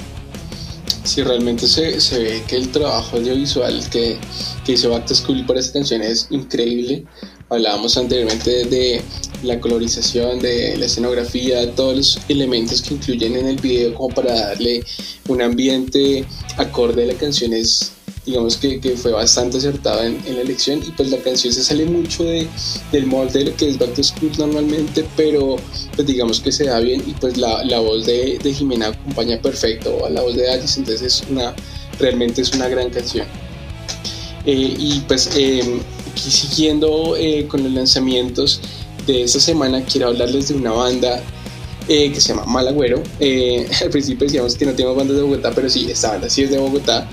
Sí, 1.05 1.23
realmente 1.23 1.67
se, 1.67 2.01
se, 2.01 2.19
ve 2.21 2.43
que 2.47 2.57
el 2.57 2.71
trabajo 2.71 3.17
audiovisual 3.17 3.89
que, 3.91 4.19
que 4.65 4.73
hizo 4.73 4.91
Back 4.91 5.13
School 5.13 5.45
para 5.45 5.59
esta 5.59 5.75
canción 5.75 6.01
es 6.01 6.29
increíble. 6.31 7.05
Hablábamos 7.49 7.97
anteriormente 7.97 8.65
de 8.67 9.03
la 9.43 9.61
colorización, 9.61 10.39
de 10.39 10.77
la 10.77 10.87
escenografía, 10.87 11.75
todos 11.75 11.97
los 11.97 12.19
elementos 12.29 12.81
que 12.83 12.95
incluyen 12.95 13.37
en 13.37 13.47
el 13.47 13.57
video 13.57 13.95
como 13.95 14.15
para 14.15 14.33
darle 14.33 14.85
un 15.29 15.43
ambiente 15.43 16.25
acorde 16.57 17.03
a 17.03 17.07
la 17.07 17.15
canción 17.15 17.53
es 17.53 17.93
digamos 18.25 18.57
que, 18.57 18.81
que 18.81 18.97
fue 18.97 19.13
bastante 19.13 19.59
acertado 19.59 20.03
en, 20.03 20.21
en, 20.27 20.37
la 20.37 20.43
elección 20.43 20.81
y 20.87 20.93
pues 20.93 21.11
la 21.11 21.19
canción 21.19 21.53
se 21.53 21.65
sale 21.65 21.87
mucho 21.87 22.25
de, 22.25 22.47
del 22.93 23.07
molde 23.07 23.41
de 23.41 23.51
lo 23.51 23.57
que 23.57 23.69
es 23.69 23.79
Back 23.79 23.95
to 23.95 24.03
School 24.05 24.31
normalmente, 24.39 25.05
pero 25.17 25.57
pues 25.95 26.07
digamos 26.07 26.41
que 26.41 26.53
se 26.53 26.65
da 26.65 26.79
bien 26.79 27.03
y 27.07 27.13
pues 27.15 27.37
la, 27.37 27.65
la 27.65 27.81
voz 27.81 28.07
de, 28.07 28.39
de, 28.43 28.55
Jimena 28.55 28.89
acompaña 28.89 29.41
perfecto 29.41 30.07
a 30.07 30.11
la 30.11 30.23
voz 30.23 30.37
de 30.37 30.49
Alice, 30.51 30.79
entonces 30.79 31.03
es 31.03 31.31
una, 31.31 31.55
realmente 31.99 32.43
es 32.43 32.53
una 32.53 32.69
gran 32.69 32.91
canción. 32.91 33.27
Eh, 34.45 34.75
y 34.77 35.01
pues 35.07 35.31
eh, 35.37 35.81
siguiendo 36.17 37.17
eh, 37.17 37.47
con 37.47 37.63
los 37.63 37.73
lanzamientos 37.73 38.61
de 39.07 39.23
esta 39.23 39.39
semana 39.39 39.85
quiero 39.85 40.09
hablarles 40.09 40.49
de 40.49 40.55
una 40.55 40.73
banda 40.73 41.23
que 41.87 42.15
se 42.21 42.29
llama 42.29 42.45
Malagüero. 42.47 43.03
al 43.83 43.91
principio 43.91 44.27
decíamos 44.27 44.55
que 44.57 44.65
no 44.65 44.73
tenemos 44.73 44.97
bandas 44.97 45.17
de 45.17 45.23
Bogotá, 45.23 45.53
pero 45.53 45.69
sí, 45.69 45.91
esta 45.91 46.11
banda 46.11 46.31
sí 46.31 46.43
es 46.43 46.51
de 46.51 46.59
Bogotá. 46.59 47.09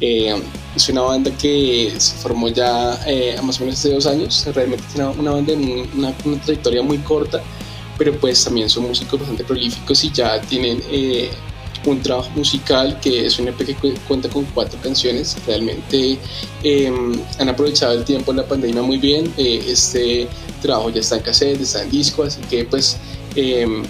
Eh, 0.00 0.34
es 0.74 0.88
una 0.88 1.02
banda 1.02 1.30
que 1.36 1.92
se 1.98 2.14
formó 2.16 2.48
ya 2.48 2.98
eh, 3.06 3.36
más 3.42 3.60
o 3.60 3.64
menos 3.64 3.78
hace 3.78 3.92
dos 3.92 4.06
años. 4.06 4.46
Realmente 4.54 4.84
es 4.88 4.94
una, 4.94 5.30
banda 5.30 5.52
en 5.52 5.88
una, 5.94 6.12
trayectoria 6.42 6.82
muy 6.82 6.98
corta, 6.98 7.42
pero 7.98 8.16
pues 8.18 8.42
también 8.44 8.68
son 8.70 8.84
músicos 8.84 9.20
bastante 9.20 9.44
prolíficos 9.44 10.02
y 10.04 10.10
ya 10.10 10.40
tienen 10.40 10.82
eh, 10.90 11.30
un 11.84 12.00
trabajo 12.00 12.30
musical 12.34 12.98
que 13.00 13.26
es 13.26 13.38
un 13.38 13.48
EP 13.48 13.58
que 13.58 13.94
cuenta 14.08 14.28
con 14.30 14.44
cuatro 14.46 14.78
canciones. 14.82 15.36
Realmente 15.46 16.18
em, 16.62 17.12
han 17.38 17.48
aprovechado 17.50 17.92
el 17.92 18.04
tiempo 18.04 18.30
en 18.30 18.38
la 18.38 18.46
pandemia 18.46 18.82
muy 18.82 18.96
bien. 18.96 19.32
este 19.36 20.28
trabajo 20.62 20.90
ya 20.90 21.00
está 21.00 21.16
en 21.16 21.22
cassette, 21.22 21.60
está 21.60 21.82
en 21.82 21.90
disco, 21.90 22.22
así 22.22 22.40
que 22.48 22.64
pues 22.64 22.96
em, 23.34 23.82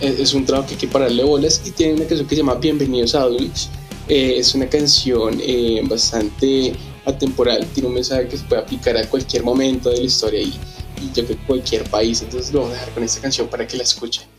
es 0.00 0.32
un 0.34 0.44
trabajo 0.44 0.68
que 0.68 0.74
hay 0.74 0.80
que 0.80 0.88
pararle 0.88 1.24
bolas 1.24 1.62
y 1.64 1.70
tiene 1.72 1.94
una 1.94 2.04
canción 2.04 2.28
que 2.28 2.36
se 2.36 2.42
llama 2.42 2.54
Bienvenidos 2.54 3.14
a 3.14 3.22
Outreach 3.22 3.68
eh, 4.08 4.38
es 4.38 4.54
una 4.54 4.68
canción 4.68 5.40
eh, 5.42 5.80
bastante 5.84 6.74
atemporal, 7.04 7.66
tiene 7.66 7.88
un 7.88 7.94
mensaje 7.94 8.28
que 8.28 8.36
se 8.36 8.44
puede 8.44 8.62
aplicar 8.62 8.96
a 8.96 9.08
cualquier 9.08 9.42
momento 9.42 9.90
de 9.90 9.98
la 9.98 10.04
historia 10.04 10.40
y, 10.40 10.58
y 11.00 11.12
yo 11.14 11.24
creo 11.24 11.38
que 11.38 11.46
cualquier 11.46 11.84
país. 11.90 12.22
Entonces 12.22 12.52
lo 12.52 12.62
voy 12.62 12.70
a 12.70 12.74
dejar 12.74 12.90
con 12.90 13.04
esta 13.04 13.20
canción 13.20 13.48
para 13.48 13.66
que 13.66 13.76
la 13.76 13.82
escuchen. 13.82 14.35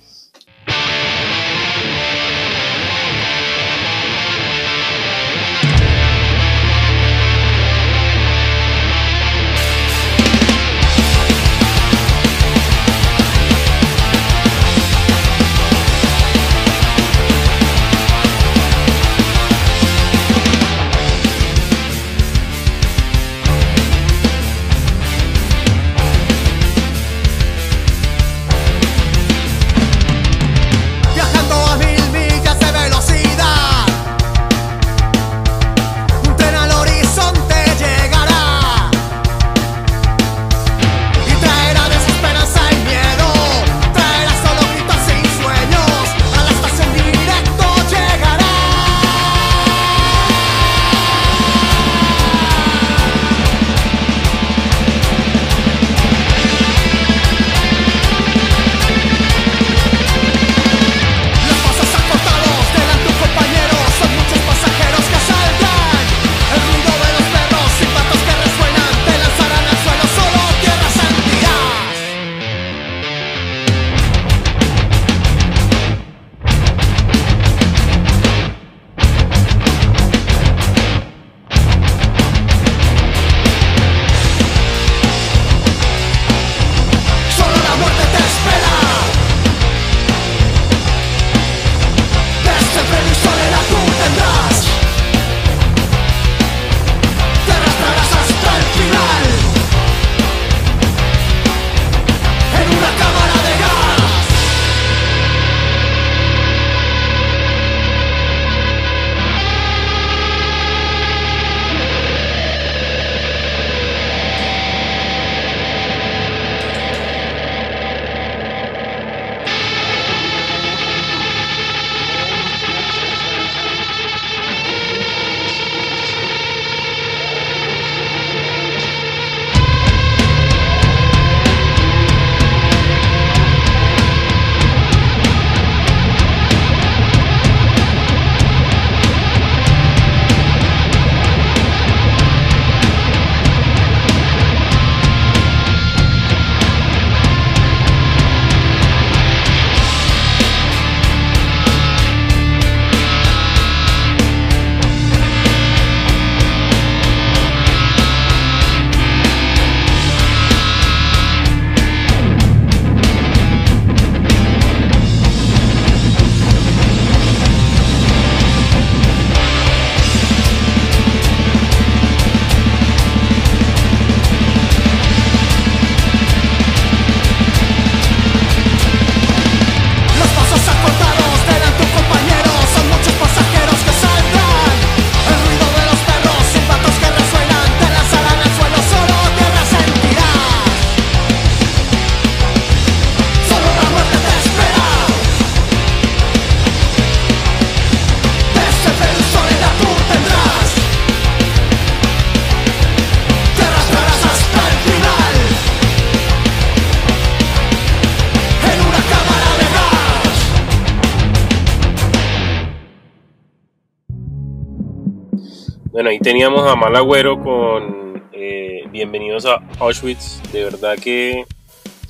Teníamos 216.38 216.70
a 216.70 216.76
Malagüero 216.76 217.42
con 217.42 218.22
eh, 218.32 218.84
Bienvenidos 218.92 219.48
a 219.48 219.60
Auschwitz. 219.80 220.40
De 220.52 220.66
verdad 220.66 220.96
que 220.96 221.48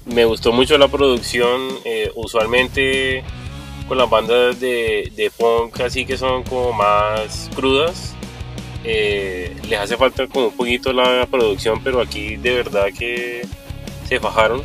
me 0.04 0.26
gustó 0.26 0.52
mucho 0.52 0.78
la 0.78 0.90
producción. 0.90 1.62
Eh, 1.86 2.12
usualmente 2.14 3.24
con 3.88 3.98
las 3.98 4.10
bandas 4.10 4.60
de, 4.60 5.14
de 5.16 5.32
punk 5.32 5.80
así 5.80 6.06
que 6.06 6.18
son 6.18 6.44
como 6.44 6.74
más 6.74 7.50
crudas. 7.56 8.16
Eh, 8.84 9.56
les 9.70 9.80
hace 9.80 9.96
falta 9.96 10.28
como 10.28 10.48
un 10.48 10.58
poquito 10.58 10.92
la 10.92 11.26
producción, 11.32 11.82
pero 11.82 12.02
aquí 12.02 12.36
de 12.36 12.54
verdad 12.54 12.88
que 12.88 13.48
se 14.10 14.20
fajaron. 14.20 14.62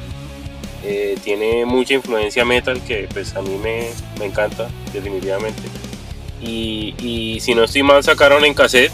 Tiene 1.22 1.64
mucha 1.66 1.94
influencia 1.94 2.44
metal 2.44 2.82
que 2.82 3.06
pues 3.12 3.36
a 3.36 3.42
mí 3.42 3.56
me, 3.62 3.90
me 4.18 4.24
encanta 4.24 4.68
definitivamente. 4.92 5.62
Y, 6.42 6.96
y, 7.00 7.38
si 7.38 7.54
no 7.54 7.62
estoy 7.62 7.84
mal 7.84 8.02
sacaron 8.02 8.44
en 8.44 8.54
cassette 8.54 8.90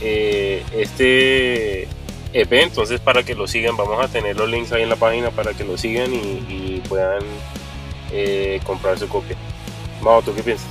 eh, 0.00 0.64
este 0.72 1.88
EP, 2.32 2.52
entonces 2.52 3.00
para 3.00 3.22
que 3.22 3.34
lo 3.34 3.46
sigan 3.46 3.76
vamos 3.76 4.02
a 4.04 4.08
tener 4.08 4.36
los 4.36 4.48
links 4.48 4.72
ahí 4.72 4.82
en 4.82 4.88
la 4.88 4.96
página 4.96 5.30
para 5.30 5.52
que 5.52 5.64
lo 5.64 5.76
sigan 5.76 6.12
y, 6.14 6.82
puedan 6.88 7.22
eh, 8.12 8.60
comprar 8.64 8.98
su 8.98 9.08
copia. 9.08 9.36
Mau, 10.02 10.22
¿tú 10.22 10.34
qué 10.34 10.42
piensas? 10.42 10.66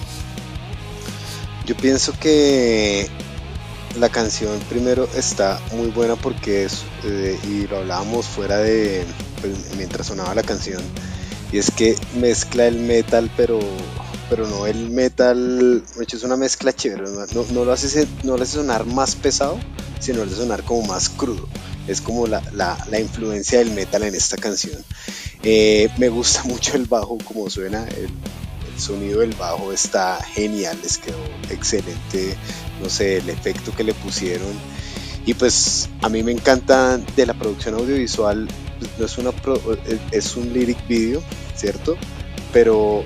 Yo 1.65 1.75
pienso 1.75 2.13
que 2.19 3.07
la 3.97 4.09
canción 4.09 4.59
primero 4.69 5.07
está 5.15 5.59
muy 5.73 5.89
buena 5.89 6.15
porque 6.15 6.65
es, 6.65 6.83
eh, 7.03 7.37
y 7.47 7.67
lo 7.67 7.77
hablábamos 7.77 8.25
fuera 8.25 8.57
de, 8.57 9.03
pues, 9.41 9.75
mientras 9.77 10.07
sonaba 10.07 10.33
la 10.35 10.43
canción, 10.43 10.81
y 11.51 11.57
es 11.57 11.71
que 11.71 11.95
mezcla 12.15 12.67
el 12.67 12.79
metal, 12.79 13.29
pero 13.37 13.59
pero 14.29 14.47
no 14.47 14.67
el 14.67 14.89
metal, 14.91 15.83
de 15.95 16.03
hecho 16.03 16.17
es 16.17 16.23
una 16.23 16.37
mezcla 16.37 16.71
chévere, 16.71 17.03
no, 17.03 17.45
no, 17.51 17.65
lo 17.65 17.71
hace, 17.71 18.07
no 18.23 18.37
lo 18.37 18.43
hace 18.43 18.57
sonar 18.57 18.85
más 18.85 19.15
pesado, 19.15 19.59
sino 19.99 20.19
lo 20.19 20.25
hace 20.25 20.35
sonar 20.35 20.63
como 20.63 20.83
más 20.83 21.09
crudo. 21.09 21.47
Es 21.87 22.01
como 22.01 22.27
la, 22.27 22.41
la, 22.53 22.77
la 22.91 22.99
influencia 22.99 23.57
del 23.57 23.71
metal 23.71 24.03
en 24.03 24.13
esta 24.13 24.37
canción. 24.37 24.77
Eh, 25.41 25.89
me 25.97 26.09
gusta 26.09 26.43
mucho 26.45 26.75
el 26.75 26.85
bajo, 26.85 27.17
como 27.17 27.49
suena, 27.49 27.83
el, 27.87 28.05
el, 28.05 28.79
sonido 28.79 29.21
del 29.21 29.33
bajo 29.33 29.73
está 29.73 30.21
genial, 30.23 30.77
les 30.83 30.99
quedó 30.99 31.17
excelente, 31.49 32.37
no 32.81 32.89
sé, 32.89 33.17
el 33.17 33.29
efecto 33.29 33.75
que 33.75 33.83
le 33.83 33.93
pusieron. 33.95 34.53
Y 35.25 35.33
pues 35.33 35.89
a 36.01 36.09
mí 36.09 36.23
me 36.23 36.31
encanta 36.31 36.97
de 36.97 37.25
la 37.25 37.33
producción 37.33 37.75
audiovisual, 37.75 38.47
pues, 38.79 38.91
no 38.97 39.05
es, 39.05 39.17
una 39.17 39.31
pro, 39.31 39.59
es 40.11 40.35
un 40.35 40.53
lyric 40.53 40.87
video, 40.87 41.21
¿cierto? 41.55 41.97
Pero 42.53 43.03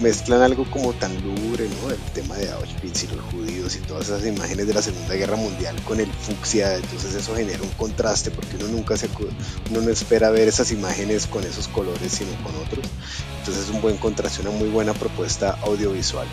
mezclan 0.00 0.42
algo 0.42 0.64
como 0.70 0.92
tan 0.92 1.14
lúgubre, 1.22 1.68
¿no? 1.68 1.90
El 1.90 2.00
tema 2.14 2.36
de 2.36 2.50
Auschwitz 2.50 3.04
y 3.04 3.06
los 3.08 3.20
judíos 3.32 3.76
y 3.76 3.80
todas 3.80 4.06
esas 4.06 4.26
imágenes 4.26 4.66
de 4.66 4.74
la 4.74 4.82
Segunda 4.82 5.14
Guerra 5.14 5.36
Mundial 5.36 5.74
con 5.84 6.00
el 6.00 6.06
fucsia, 6.06 6.76
entonces 6.76 7.14
eso 7.14 7.34
genera 7.34 7.62
un 7.62 7.70
contraste 7.70 8.30
porque 8.30 8.56
uno 8.56 8.68
nunca 8.68 8.96
se 8.96 9.08
uno 9.70 9.80
no 9.80 9.90
espera 9.90 10.30
ver 10.30 10.48
esas 10.48 10.70
imágenes 10.70 11.26
con 11.26 11.44
esos 11.44 11.68
colores 11.68 12.12
sino 12.12 12.30
con 12.42 12.54
otros. 12.56 12.84
Entonces 13.38 13.64
es 13.64 13.70
un 13.70 13.80
buen 13.80 13.96
contraste, 13.96 14.42
una 14.42 14.50
muy 14.50 14.68
buena 14.68 14.94
propuesta 14.94 15.58
audiovisual. 15.62 16.26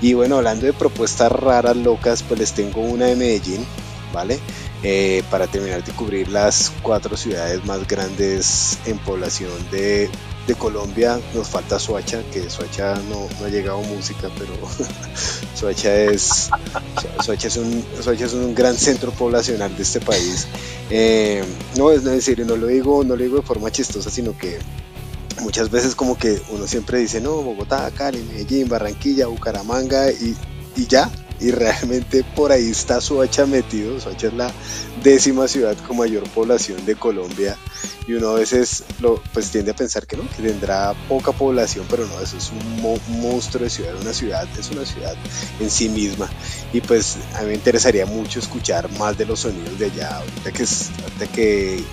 Y 0.00 0.14
bueno, 0.14 0.36
hablando 0.36 0.66
de 0.66 0.72
propuestas 0.72 1.30
raras, 1.32 1.76
locas, 1.76 2.22
pues 2.22 2.40
les 2.40 2.52
tengo 2.52 2.80
una 2.80 3.06
de 3.06 3.16
Medellín, 3.16 3.64
¿vale? 4.12 4.38
Eh, 4.82 5.22
para 5.30 5.46
terminar 5.46 5.82
de 5.84 5.92
cubrir 5.92 6.28
las 6.28 6.72
cuatro 6.82 7.16
ciudades 7.16 7.64
más 7.64 7.86
grandes 7.88 8.78
en 8.84 8.98
población 8.98 9.52
de 9.70 10.10
de 10.46 10.54
Colombia 10.54 11.20
nos 11.34 11.48
falta 11.48 11.78
Soacha, 11.78 12.22
que 12.32 12.48
Soacha 12.48 12.94
no, 13.08 13.28
no 13.40 13.46
ha 13.46 13.48
llegado 13.48 13.80
música, 13.82 14.30
pero 14.38 14.52
Soacha 15.54 15.94
es, 15.96 16.50
Soacha 17.24 17.48
es, 17.48 17.56
un, 17.56 17.84
es 17.98 18.32
un 18.32 18.54
gran 18.54 18.76
centro 18.76 19.10
poblacional 19.12 19.76
de 19.76 19.82
este 19.82 20.00
país. 20.00 20.46
Eh, 20.90 21.44
no, 21.76 21.90
es 21.90 22.04
decir, 22.04 22.44
no 22.46 22.56
lo 22.56 22.68
digo, 22.68 23.02
no 23.02 23.16
lo 23.16 23.22
digo 23.22 23.36
de 23.36 23.42
forma 23.42 23.70
chistosa, 23.70 24.10
sino 24.10 24.36
que 24.38 24.58
muchas 25.40 25.70
veces 25.70 25.94
como 25.94 26.16
que 26.16 26.40
uno 26.50 26.66
siempre 26.66 26.98
dice, 26.98 27.20
no, 27.20 27.42
Bogotá, 27.42 27.90
Cali, 27.90 28.22
Medellín, 28.22 28.68
Barranquilla, 28.68 29.26
Bucaramanga 29.26 30.10
y, 30.10 30.36
y 30.76 30.86
ya, 30.86 31.10
y 31.40 31.50
realmente 31.50 32.24
por 32.34 32.52
ahí 32.52 32.70
está 32.70 33.00
Soacha 33.00 33.46
metido. 33.46 34.00
Soacha 34.00 34.28
es 34.28 34.34
la 34.34 34.52
décima 35.02 35.48
ciudad 35.48 35.76
con 35.86 35.98
mayor 35.98 36.28
población 36.30 36.84
de 36.86 36.96
Colombia 36.96 37.56
y 38.06 38.12
uno 38.12 38.30
a 38.30 38.34
veces 38.34 38.84
lo, 39.00 39.20
pues 39.32 39.50
tiende 39.50 39.72
a 39.72 39.76
pensar 39.76 40.06
que 40.06 40.16
no, 40.16 40.28
que 40.30 40.42
tendrá 40.42 40.94
poca 41.08 41.32
población, 41.32 41.86
pero 41.90 42.06
no, 42.06 42.20
eso 42.20 42.36
es 42.36 42.50
un, 42.50 42.80
mo 42.80 42.98
un 43.08 43.20
monstruo 43.20 43.64
de 43.64 43.70
ciudad, 43.70 43.94
una 44.00 44.12
ciudad 44.12 44.46
es 44.58 44.70
una 44.70 44.86
ciudad 44.86 45.16
en 45.58 45.70
sí 45.70 45.88
misma 45.88 46.30
y 46.72 46.80
pues 46.80 47.16
a 47.34 47.40
mí 47.40 47.48
me 47.48 47.54
interesaría 47.54 48.06
mucho 48.06 48.38
escuchar 48.38 48.90
más 48.98 49.18
de 49.18 49.26
los 49.26 49.40
sonidos 49.40 49.78
de 49.78 49.86
allá, 49.86 50.18
ahorita 50.18 50.52
que, 50.52 50.64
ahorita 51.02 51.26
que 51.32 51.84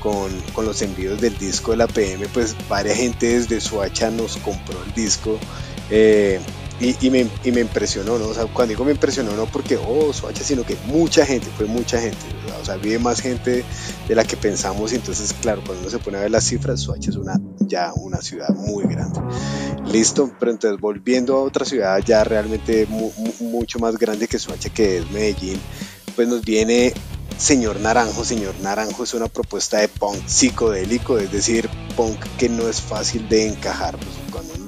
con, 0.00 0.40
con, 0.54 0.64
los 0.64 0.82
envíos 0.82 1.20
del 1.20 1.38
disco 1.38 1.70
de 1.70 1.76
la 1.76 1.86
PM, 1.86 2.26
pues 2.28 2.56
varias 2.68 2.96
gente 2.96 3.38
desde 3.38 3.60
Soacha 3.60 4.10
nos 4.10 4.38
compró 4.38 4.82
el 4.82 4.92
disco. 4.94 5.38
Eh, 5.90 6.40
y, 6.80 7.10
me, 7.10 7.28
impresionó, 7.60 8.18
¿no? 8.18 8.28
O 8.28 8.34
sea, 8.34 8.46
cuando 8.46 8.70
digo 8.70 8.84
me 8.84 8.92
impresionó, 8.92 9.32
no 9.32 9.44
porque, 9.46 9.76
oh, 9.76 10.12
Soacha, 10.12 10.42
sino 10.42 10.64
que 10.64 10.76
mucha 10.86 11.26
gente, 11.26 11.46
fue 11.56 11.66
mucha 11.66 12.00
gente, 12.00 12.16
o 12.60 12.64
sea, 12.64 12.76
vive 12.76 12.98
más 12.98 13.20
gente 13.20 13.64
de 14.08 14.14
la 14.14 14.24
que 14.24 14.36
pensamos, 14.36 14.92
y 14.92 14.96
entonces, 14.96 15.34
claro, 15.40 15.62
cuando 15.64 15.82
uno 15.82 15.90
se 15.90 15.98
pone 15.98 16.16
a 16.16 16.22
ver 16.22 16.30
las 16.30 16.44
cifras, 16.44 16.80
Soacha 16.80 17.10
es 17.10 17.16
una, 17.16 17.38
ya 17.60 17.92
una 17.96 18.22
ciudad 18.22 18.48
muy 18.54 18.84
grande. 18.84 19.20
Listo, 19.92 20.32
pero 20.38 20.52
entonces 20.52 20.80
volviendo 20.80 21.36
a 21.36 21.42
otra 21.42 21.64
ciudad 21.64 21.98
ya 22.04 22.24
realmente 22.24 22.86
mu 22.88 23.10
mucho 23.40 23.78
más 23.78 23.98
grande 23.98 24.26
que 24.26 24.38
Soacha, 24.38 24.70
que 24.70 24.98
es 24.98 25.10
Medellín, 25.10 25.60
pues 26.16 26.28
nos 26.28 26.42
viene 26.42 26.94
Señor 27.40 27.80
Naranjo. 27.80 28.24
Señor 28.24 28.54
Naranjo 28.60 29.04
es 29.04 29.14
una 29.14 29.26
propuesta 29.26 29.78
de 29.78 29.88
punk 29.88 30.26
psicodélico, 30.26 31.18
es 31.18 31.32
decir, 31.32 31.68
punk 31.96 32.18
que 32.38 32.48
no 32.48 32.68
es 32.68 32.80
fácil 32.80 33.28
de 33.28 33.48
encajar. 33.48 33.96
Pues 33.96 34.19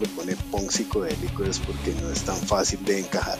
le 0.02 0.08
pone 0.08 0.36
punk 0.50 0.70
psicodélico 0.70 1.44
es 1.44 1.58
porque 1.60 1.94
no 2.02 2.10
es 2.10 2.22
tan 2.22 2.36
fácil 2.36 2.84
de 2.84 2.98
encajar. 3.00 3.38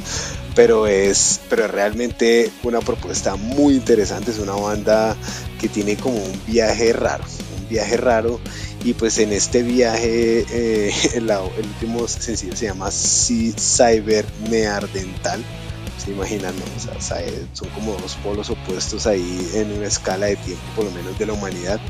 pero 0.54 0.86
es, 0.86 1.40
pero 1.48 1.68
realmente 1.68 2.50
una 2.62 2.80
propuesta 2.80 3.36
muy 3.36 3.74
interesante. 3.74 4.30
Es 4.30 4.38
una 4.38 4.54
banda 4.54 5.16
que 5.60 5.68
tiene 5.68 5.96
como 5.96 6.16
un 6.16 6.40
viaje 6.46 6.92
raro, 6.92 7.24
un 7.60 7.68
viaje 7.68 7.96
raro. 7.96 8.40
Y 8.84 8.94
pues 8.94 9.18
en 9.18 9.32
este 9.32 9.62
viaje, 9.62 10.46
eh, 10.50 10.92
el, 11.14 11.30
el 11.30 11.66
último 11.66 12.08
sencillo 12.08 12.56
se 12.56 12.66
llama 12.66 12.90
Cyber 12.90 14.24
Neardental 14.48 15.44
se 15.98 16.12
imaginan, 16.12 16.54
¿no? 16.56 16.96
o 16.96 17.00
sea, 17.00 17.20
son 17.52 17.68
como 17.70 17.92
dos 17.96 18.14
polos 18.22 18.50
opuestos 18.50 19.06
ahí 19.08 19.50
en 19.54 19.72
una 19.72 19.88
escala 19.88 20.26
de 20.26 20.36
tiempo, 20.36 20.62
por 20.76 20.84
lo 20.84 20.90
menos 20.92 21.18
de 21.18 21.26
la 21.26 21.32
humanidad. 21.32 21.80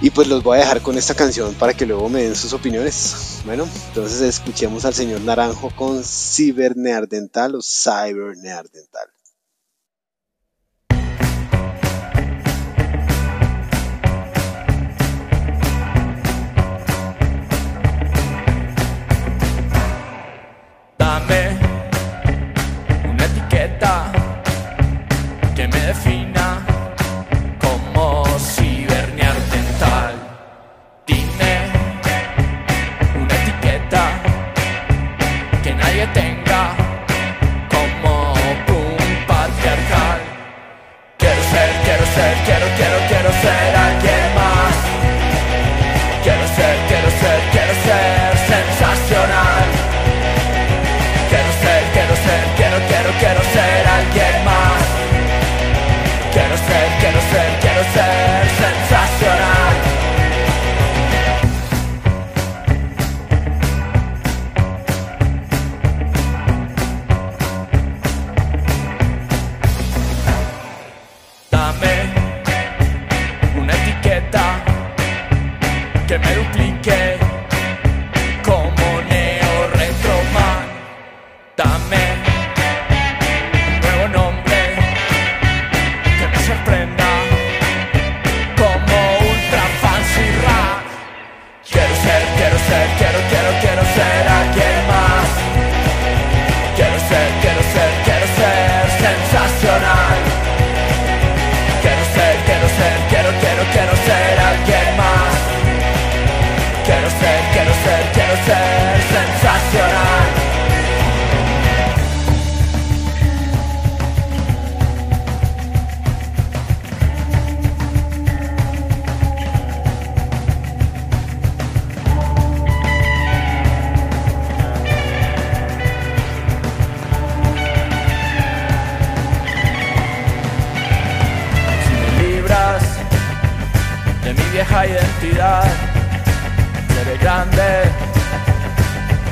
Y 0.00 0.10
pues 0.10 0.28
los 0.28 0.44
voy 0.44 0.58
a 0.58 0.60
dejar 0.60 0.80
con 0.80 0.96
esta 0.96 1.14
canción 1.14 1.54
para 1.54 1.74
que 1.74 1.84
luego 1.84 2.08
me 2.08 2.22
den 2.22 2.36
sus 2.36 2.52
opiniones. 2.52 3.40
Bueno, 3.44 3.68
entonces 3.88 4.20
escuchemos 4.20 4.84
al 4.84 4.94
señor 4.94 5.22
Naranjo 5.22 5.70
con 5.74 6.04
Cyber 6.04 6.76
Neardental 6.76 7.56
o 7.56 7.60
Cyber 7.60 8.36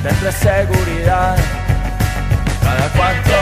tendré 0.07 0.31
seguridad. 0.31 1.37
Cada 2.63 2.89
cuanto 2.91 3.39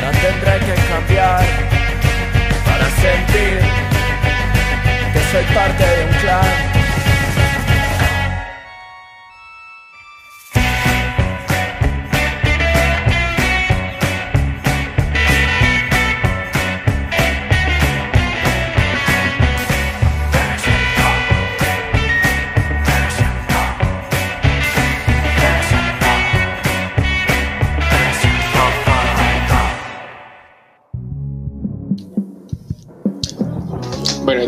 la 0.00 0.10
tendré 0.12 0.58
que 0.66 0.74
cambiar 0.88 1.44
para 2.64 2.86
sentir 3.04 3.60
que 5.12 5.20
soy 5.30 5.44
parte 5.54 5.84
de 5.84 6.04
un 6.04 6.12
clan. 6.20 6.83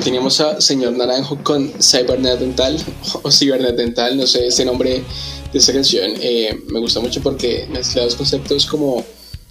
Teníamos 0.07 0.41
a 0.41 0.61
Señor 0.61 0.93
Naranjo 0.93 1.37
con 1.43 1.69
Cybernet 1.83 2.39
Dental 2.39 2.77
o 3.23 3.29
Cybernet 3.33 3.75
Dental, 3.75 4.17
no 4.17 4.25
sé 4.25 4.47
ese 4.47 4.65
nombre 4.65 5.03
de 5.53 5.59
esa 5.59 5.73
canción. 5.73 6.13
Eh, 6.21 6.63
me 6.69 6.79
gusta 6.79 7.01
mucho 7.01 7.21
porque 7.21 7.67
mezcla 7.73 8.05
dos 8.05 8.15
conceptos 8.15 8.67
como, 8.67 9.05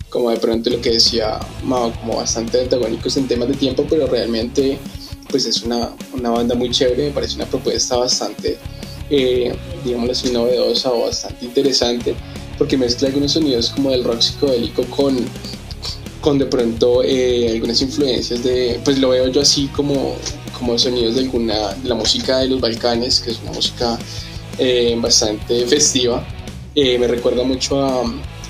como 0.09 0.29
de 0.29 0.37
pronto 0.37 0.69
lo 0.69 0.79
que 0.79 0.91
decía 0.91 1.41
Mao, 1.65 1.91
como 1.99 2.15
bastante 2.15 2.61
antagónicos 2.61 3.17
en 3.17 3.27
temas 3.27 3.49
de 3.49 3.55
tiempo, 3.55 3.85
pero 3.89 4.07
realmente 4.07 4.79
pues 5.29 5.45
es 5.45 5.61
una, 5.63 5.93
una 6.13 6.29
banda 6.29 6.55
muy 6.55 6.71
chévere, 6.71 7.07
me 7.07 7.11
parece 7.11 7.35
una 7.35 7.47
propuesta 7.47 7.97
bastante, 7.97 8.57
eh, 9.09 9.53
digámoslo 9.83 10.13
así, 10.13 10.29
novedosa 10.31 10.89
o 10.89 11.01
bastante 11.01 11.43
interesante 11.43 12.15
porque 12.57 12.77
mezcla 12.77 13.09
algunos 13.09 13.33
sonidos 13.33 13.71
como 13.71 13.91
del 13.91 14.05
rock 14.05 14.21
psicodélico 14.21 14.83
con 14.85 15.17
con 16.25 16.39
de 16.39 16.47
pronto 16.47 17.03
eh, 17.03 17.51
algunas 17.51 17.79
influencias 17.83 18.43
de, 18.43 18.81
pues 18.83 18.97
lo 18.97 19.09
veo 19.09 19.27
yo 19.27 19.41
así 19.41 19.67
como, 19.67 20.15
como 20.57 20.75
sonidos 20.79 21.13
de 21.13 21.21
alguna, 21.21 21.73
de 21.75 21.87
la 21.87 21.93
música 21.93 22.39
de 22.39 22.47
los 22.47 22.59
Balcanes, 22.59 23.19
que 23.19 23.29
es 23.29 23.39
una 23.43 23.51
música 23.51 23.99
eh, 24.57 24.97
bastante 24.99 25.67
festiva. 25.67 26.25
Eh, 26.73 26.97
me 26.97 27.07
recuerda 27.07 27.43
mucho 27.43 27.79
a, 27.79 28.01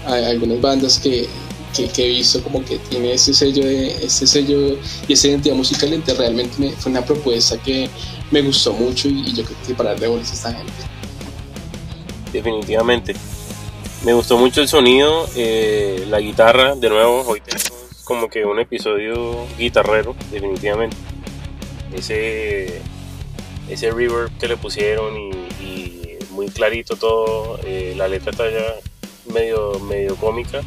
a 0.07 0.15
algunas 0.29 0.61
bandas 0.61 0.99
que, 0.99 1.27
que, 1.75 1.89
que, 1.89 2.05
he 2.05 2.07
visto 2.07 2.41
como 2.41 2.63
que 2.63 2.77
tiene 2.77 3.11
ese 3.11 3.33
sello, 3.33 3.65
de, 3.65 4.05
ese 4.05 4.25
sello 4.25 4.77
y 5.05 5.11
esa 5.11 5.27
identidad 5.27 5.55
musical. 5.57 5.91
Entonces 5.91 6.17
realmente 6.17 6.55
me, 6.57 6.71
fue 6.71 6.93
una 6.93 7.03
propuesta 7.05 7.57
que 7.57 7.89
me 8.31 8.41
gustó 8.41 8.71
mucho 8.71 9.09
y, 9.09 9.19
y 9.19 9.33
yo 9.33 9.43
creo 9.43 9.57
que 9.67 9.75
para 9.75 9.89
darle 9.89 10.07
bolas 10.07 10.31
a 10.31 10.33
esta 10.33 10.53
gente. 10.53 10.71
Definitivamente. 12.31 13.15
Me 14.05 14.13
gustó 14.13 14.37
mucho 14.37 14.61
el 14.61 14.67
sonido, 14.67 15.27
eh, 15.35 16.05
la 16.09 16.19
guitarra, 16.19 16.75
de 16.75 16.89
nuevo, 16.89 17.23
hoy 17.25 17.41
tenemos 17.41 17.71
como 18.03 18.29
que 18.29 18.45
un 18.45 18.59
episodio 18.59 19.47
guitarrero, 19.57 20.15
definitivamente. 20.29 20.95
Ese, 21.91 22.81
ese 23.67 23.89
reverb 23.89 24.29
que 24.37 24.47
le 24.47 24.57
pusieron 24.57 25.15
y, 25.59 26.19
muy 26.29 26.49
clarito 26.49 26.97
todo, 26.97 27.59
eh, 27.65 27.95
la 27.97 28.07
letra 28.07 28.29
está 28.29 28.47
ya 28.47 28.75
medio, 29.33 29.79
medio 29.79 30.15
cómica 30.17 30.61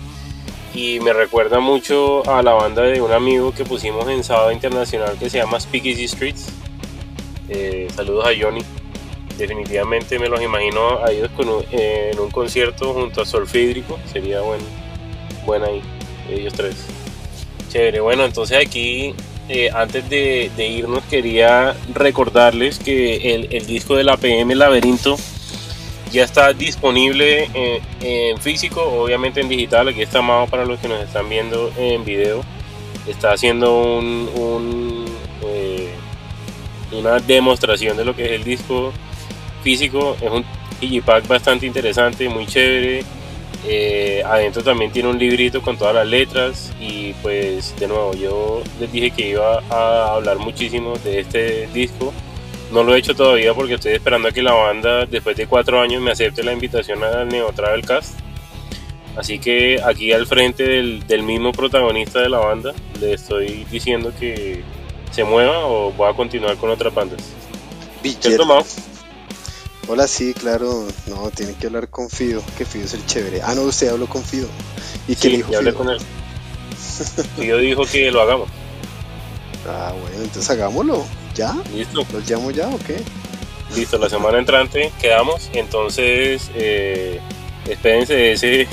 y 0.74 0.98
me 0.98 1.12
recuerda 1.12 1.60
mucho 1.60 2.28
a 2.28 2.42
la 2.42 2.54
banda 2.54 2.82
de 2.82 3.00
un 3.00 3.12
amigo 3.12 3.54
que 3.54 3.64
pusimos 3.64 4.08
en 4.08 4.24
Sábado 4.24 4.50
Internacional 4.50 5.16
que 5.16 5.30
se 5.30 5.38
llama 5.38 5.60
Speakeasy 5.60 6.08
Streets. 6.08 6.46
Eh, 7.48 7.86
saludos 7.94 8.26
a 8.26 8.30
Johnny 8.36 8.64
definitivamente 9.38 10.18
me 10.18 10.28
los 10.28 10.42
imagino 10.42 11.02
a 11.02 11.10
ellos 11.10 11.30
eh, 11.72 12.10
en 12.12 12.18
un 12.18 12.30
concierto 12.30 12.92
junto 12.92 13.22
a 13.22 13.26
Solfídrico. 13.26 13.98
Sería 14.12 14.40
buen, 14.40 14.60
buen 15.46 15.62
ahí, 15.62 15.80
ellos 16.28 16.52
tres. 16.52 16.74
Chévere, 17.70 18.00
bueno, 18.00 18.24
entonces 18.24 18.58
aquí, 18.58 19.14
eh, 19.48 19.70
antes 19.72 20.08
de, 20.10 20.50
irnos, 20.58 21.04
quería 21.04 21.76
recordarles 21.94 22.78
que 22.78 23.34
el, 23.34 23.66
disco 23.66 23.96
de 23.96 24.04
la 24.04 24.16
PM 24.16 24.54
Laberinto 24.54 25.16
ya 26.10 26.24
está 26.24 26.52
disponible 26.52 27.44
en, 27.54 27.82
en, 28.00 28.38
físico, 28.38 28.82
obviamente 28.82 29.40
en 29.40 29.48
digital. 29.48 29.88
Aquí 29.88 30.02
está 30.02 30.20
más 30.20 30.50
para 30.50 30.64
los 30.64 30.80
que 30.80 30.88
nos 30.88 31.02
están 31.02 31.28
viendo 31.28 31.70
en 31.76 32.04
video. 32.04 32.42
Está 33.06 33.32
haciendo 33.32 33.78
un, 33.78 34.28
un 34.34 35.04
eh, 35.44 35.90
una 36.92 37.18
demostración 37.18 37.96
de 37.96 38.04
lo 38.04 38.16
que 38.16 38.24
es 38.24 38.30
el 38.32 38.44
disco 38.44 38.92
físico 39.62 40.16
es 40.20 40.30
un 40.30 40.44
digipack 40.80 41.26
bastante 41.26 41.66
interesante, 41.66 42.28
muy 42.28 42.46
chévere. 42.46 43.04
Eh, 43.66 44.22
adentro 44.24 44.62
también 44.62 44.92
tiene 44.92 45.08
un 45.08 45.18
librito 45.18 45.60
con 45.62 45.76
todas 45.76 45.94
las 45.94 46.06
letras 46.06 46.72
y 46.80 47.12
pues 47.14 47.74
de 47.78 47.88
nuevo 47.88 48.14
yo 48.14 48.62
les 48.78 48.90
dije 48.92 49.10
que 49.10 49.30
iba 49.30 49.60
a 49.68 50.14
hablar 50.14 50.38
muchísimo 50.38 50.94
de 50.98 51.20
este 51.20 51.66
disco. 51.74 52.12
No 52.72 52.82
lo 52.82 52.94
he 52.94 52.98
hecho 52.98 53.14
todavía 53.14 53.54
porque 53.54 53.74
estoy 53.74 53.92
esperando 53.92 54.28
a 54.28 54.32
que 54.32 54.42
la 54.42 54.52
banda 54.52 55.06
después 55.06 55.36
de 55.36 55.46
cuatro 55.46 55.80
años 55.80 56.02
me 56.02 56.12
acepte 56.12 56.42
la 56.42 56.52
invitación 56.52 57.02
al 57.02 57.28
Neo 57.28 57.52
Travel 57.52 57.84
Cast. 57.84 58.18
Así 59.16 59.38
que 59.40 59.80
aquí 59.84 60.12
al 60.12 60.26
frente 60.26 60.62
del, 60.62 61.04
del 61.06 61.22
mismo 61.22 61.50
protagonista 61.50 62.20
de 62.20 62.28
la 62.28 62.38
banda 62.38 62.72
le 63.00 63.14
estoy 63.14 63.66
diciendo 63.70 64.12
que 64.18 64.62
se 65.10 65.24
mueva 65.24 65.66
o 65.66 65.90
voy 65.92 66.08
a 66.08 66.14
continuar 66.14 66.56
con 66.56 66.70
otras 66.70 66.94
bandas. 66.94 67.20
¿Cierto, 68.02 68.46
Hola, 69.90 70.06
sí, 70.06 70.34
claro. 70.34 70.86
No, 71.06 71.30
tiene 71.30 71.54
que 71.54 71.66
hablar 71.66 71.88
con 71.88 72.10
Fido, 72.10 72.42
que 72.58 72.66
Fido 72.66 72.84
es 72.84 72.92
el 72.92 73.06
chévere. 73.06 73.40
Ah, 73.42 73.54
no, 73.54 73.62
usted 73.62 73.88
habló 73.88 74.06
con 74.06 74.22
Fido. 74.22 74.46
¿Y 75.08 75.16
qué 75.16 75.30
sí, 75.30 75.36
dijo? 75.36 75.56
hablé 75.56 75.70
Fido? 75.72 75.74
con 75.82 75.88
él. 75.88 75.98
Fido 77.36 77.58
dijo 77.58 77.84
que 77.86 78.10
lo 78.10 78.20
hagamos. 78.20 78.50
Ah, 79.66 79.94
bueno, 79.98 80.16
entonces 80.24 80.50
hagámoslo. 80.50 81.04
¿Ya? 81.34 81.56
Listo. 81.74 82.06
¿Los 82.12 82.28
llamo 82.28 82.50
ya 82.50 82.68
o 82.68 82.78
qué? 82.86 83.02
Listo, 83.74 83.96
la 83.96 84.10
semana 84.10 84.38
entrante 84.38 84.92
quedamos. 85.00 85.48
Entonces, 85.54 86.50
eh, 86.54 87.20
espérense 87.66 88.32
ese, 88.32 88.68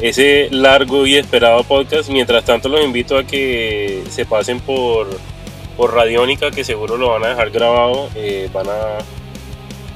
ese 0.00 0.48
largo 0.50 1.06
y 1.06 1.16
esperado 1.16 1.64
podcast. 1.64 2.10
Mientras 2.10 2.44
tanto, 2.44 2.68
los 2.68 2.84
invito 2.84 3.16
a 3.16 3.24
que 3.24 4.04
se 4.10 4.26
pasen 4.26 4.60
por, 4.60 5.08
por 5.76 5.94
Radiónica, 5.94 6.50
que 6.50 6.64
seguro 6.64 6.98
lo 6.98 7.08
van 7.10 7.24
a 7.24 7.28
dejar 7.28 7.50
grabado. 7.50 8.10
Eh, 8.14 8.50
van 8.52 8.66
a 8.68 8.98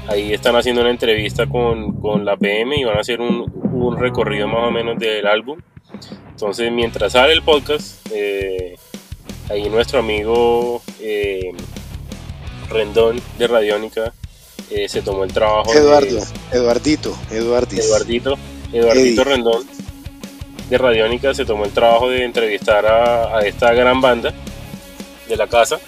ahí 0.07 0.33
están 0.33 0.55
haciendo 0.55 0.81
una 0.81 0.89
entrevista 0.89 1.47
con, 1.47 1.99
con, 1.99 2.25
la 2.25 2.37
PM 2.37 2.75
y 2.79 2.83
van 2.83 2.97
a 2.97 3.01
hacer 3.01 3.21
un, 3.21 3.51
un, 3.71 3.97
recorrido 3.97 4.47
más 4.47 4.67
o 4.67 4.71
menos 4.71 4.97
del 4.99 5.25
álbum. 5.27 5.59
Entonces, 6.29 6.71
mientras 6.71 7.13
sale 7.13 7.33
el 7.33 7.41
podcast, 7.41 8.05
eh, 8.11 8.75
ahí 9.49 9.69
nuestro 9.69 9.99
amigo 9.99 10.81
eh, 10.99 11.51
Rendón 12.69 13.21
de 13.37 13.47
Radiónica 13.47 14.13
eh, 14.69 14.89
se 14.89 15.01
tomó 15.01 15.23
el 15.23 15.33
trabajo. 15.33 15.73
Eduardo, 15.73 16.07
de, 16.07 16.57
Eduardito, 16.57 17.15
Eduardis. 17.31 17.85
Eduardito, 17.85 18.37
Eduardito 18.71 19.21
Eddie. 19.21 19.23
Rendón 19.23 19.63
de 20.69 20.77
Radiónica 20.77 21.33
se 21.33 21.45
tomó 21.45 21.65
el 21.65 21.71
trabajo 21.71 22.09
de 22.09 22.23
entrevistar 22.23 22.85
a, 22.85 23.37
a 23.37 23.41
esta 23.45 23.73
gran 23.73 24.01
banda 24.01 24.33
de 25.27 25.37
la 25.37 25.47
casa 25.47 25.79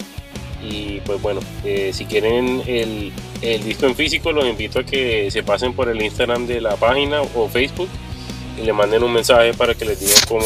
y 0.70 1.00
pues 1.02 1.22
bueno, 1.22 1.42
eh, 1.64 1.92
si 1.94 2.06
quieren 2.06 2.62
el, 2.66 3.12
el, 3.54 3.64
disco 3.64 3.86
en 3.86 3.96
físico, 3.96 4.32
los 4.32 4.46
invito 4.46 4.80
a 4.80 4.84
que 4.84 5.30
se 5.32 5.44
pasen 5.44 5.74
por 5.74 5.90
el 5.90 6.02
Instagram 6.02 6.48
de 6.48 6.62
la 6.62 6.76
página 6.76 7.22
o 7.22 7.48
Facebook 7.48 7.90
y 8.58 8.66
le 8.66 8.74
manden 8.74 9.04
un 9.04 9.14
mensaje 9.14 9.54
para 9.54 9.74
que 9.74 9.86
les 9.86 10.00
digan 10.00 10.18
cómo 10.28 10.46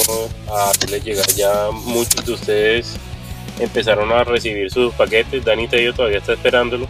hacerles 0.53 1.03
llegar. 1.03 1.27
Ya 1.29 1.69
muchos 1.71 2.25
de 2.25 2.33
ustedes 2.33 2.95
empezaron 3.59 4.11
a 4.11 4.23
recibir 4.23 4.71
sus 4.71 4.93
paquetes. 4.93 5.45
Dani 5.45 5.67
Tello 5.67 5.93
todavía 5.93 6.17
está 6.17 6.33
esperándolo 6.33 6.87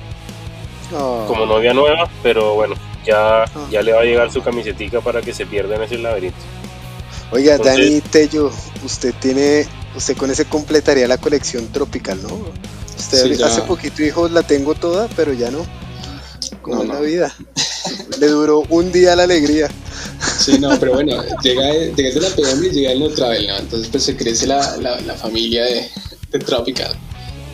oh. 0.96 1.26
como 1.28 1.46
novia 1.46 1.74
nueva, 1.74 2.10
pero 2.24 2.56
bueno, 2.56 2.76
ya, 3.06 3.46
oh. 3.56 3.70
ya 3.70 3.82
le 3.82 3.94
va 3.94 4.02
a 4.02 4.06
llegar 4.06 4.32
su 4.32 4.42
camisetica 4.42 5.02
para 5.02 5.22
que 5.22 5.34
se 5.34 5.46
pierda 5.46 5.76
en 5.76 5.84
ese 5.84 5.98
laberinto. 5.98 6.38
Oiga, 7.32 7.56
Entonces, 7.56 7.78
Dani 7.78 8.02
Tello, 8.02 8.52
usted 8.84 9.14
tiene, 9.20 9.68
usted 9.96 10.18
con 10.18 10.32
ese 10.32 10.46
completaría 10.46 11.08
la 11.08 11.18
colección 11.18 11.68
tropical, 11.68 12.22
¿no? 12.24 12.30
Usted 12.98 13.36
sí, 13.36 13.44
hace 13.44 13.62
poquito 13.62 14.02
dijo, 14.02 14.28
la 14.30 14.44
tengo 14.44 14.74
toda, 14.74 15.08
pero 15.16 15.34
ya 15.34 15.52
no. 15.52 15.66
Como 16.70 16.84
no, 16.84 16.84
es 16.84 16.88
no. 16.88 16.94
la 16.94 17.02
vida. 17.02 17.36
Le 18.20 18.28
duró 18.28 18.64
un 18.70 18.92
día 18.92 19.16
la 19.16 19.24
alegría. 19.24 19.70
Sí, 20.40 20.60
no, 20.60 20.78
pero 20.80 20.94
bueno, 20.94 21.24
llega, 21.42 21.74
llega 21.74 22.14
de 22.14 22.22
la 22.22 22.30
PM 22.30 22.68
y 22.68 22.70
llega 22.72 22.92
el 22.92 23.00
No 23.00 23.10
Travel, 23.10 23.48
¿no? 23.48 23.58
Entonces 23.58 23.90
pues 23.90 24.04
se 24.04 24.16
crece 24.16 24.48
la, 24.48 24.78
la, 24.78 25.00
la 25.02 25.16
familia 25.16 25.64
de, 25.64 25.90
de, 26.32 26.40
Tropical, 26.40 26.94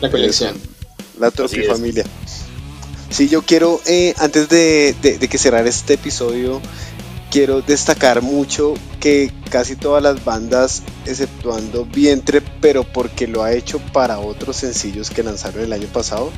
la 0.00 0.10
colección. 0.10 0.56
La 1.18 1.30
Tropifamilia. 1.30 2.04
Sí, 3.10 3.28
yo 3.28 3.42
quiero, 3.42 3.80
eh, 3.86 4.14
antes 4.18 4.48
de, 4.48 4.94
de, 5.00 5.18
de 5.18 5.28
que 5.28 5.38
cerrar 5.38 5.66
este 5.66 5.94
episodio, 5.94 6.60
quiero 7.30 7.62
destacar 7.62 8.22
mucho 8.22 8.74
que 9.00 9.32
casi 9.50 9.76
todas 9.76 10.02
las 10.02 10.24
bandas, 10.24 10.82
exceptuando 11.06 11.84
Vientre, 11.84 12.42
pero 12.60 12.84
porque 12.84 13.26
lo 13.26 13.42
ha 13.42 13.52
hecho 13.52 13.78
para 13.92 14.18
otros 14.18 14.56
sencillos 14.56 15.10
que 15.10 15.22
lanzaron 15.22 15.62
el 15.62 15.72
año 15.72 15.88
pasado, 15.88 16.30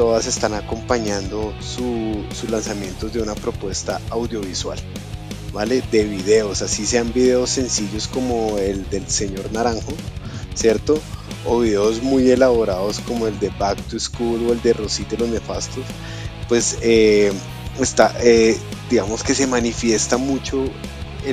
todas 0.00 0.26
están 0.26 0.54
acompañando 0.54 1.52
su, 1.60 2.24
sus 2.34 2.48
lanzamientos 2.48 3.12
de 3.12 3.20
una 3.20 3.34
propuesta 3.34 4.00
audiovisual, 4.08 4.78
¿vale? 5.52 5.82
De 5.92 6.04
videos, 6.04 6.62
así 6.62 6.86
sean 6.86 7.12
videos 7.12 7.50
sencillos 7.50 8.08
como 8.08 8.56
el 8.56 8.88
del 8.88 9.06
señor 9.10 9.52
Naranjo, 9.52 9.92
¿cierto? 10.54 10.98
O 11.44 11.58
videos 11.58 12.02
muy 12.02 12.30
elaborados 12.30 13.00
como 13.00 13.26
el 13.26 13.38
de 13.40 13.50
Back 13.58 13.76
to 13.88 14.00
School 14.00 14.48
o 14.48 14.54
el 14.54 14.62
de 14.62 14.72
Rosita 14.72 15.16
y 15.16 15.18
los 15.18 15.28
Nefastos, 15.28 15.84
pues 16.48 16.78
eh, 16.80 17.30
está, 17.78 18.14
eh, 18.22 18.56
digamos 18.88 19.22
que 19.22 19.34
se 19.34 19.46
manifiesta 19.46 20.16
mucho 20.16 20.64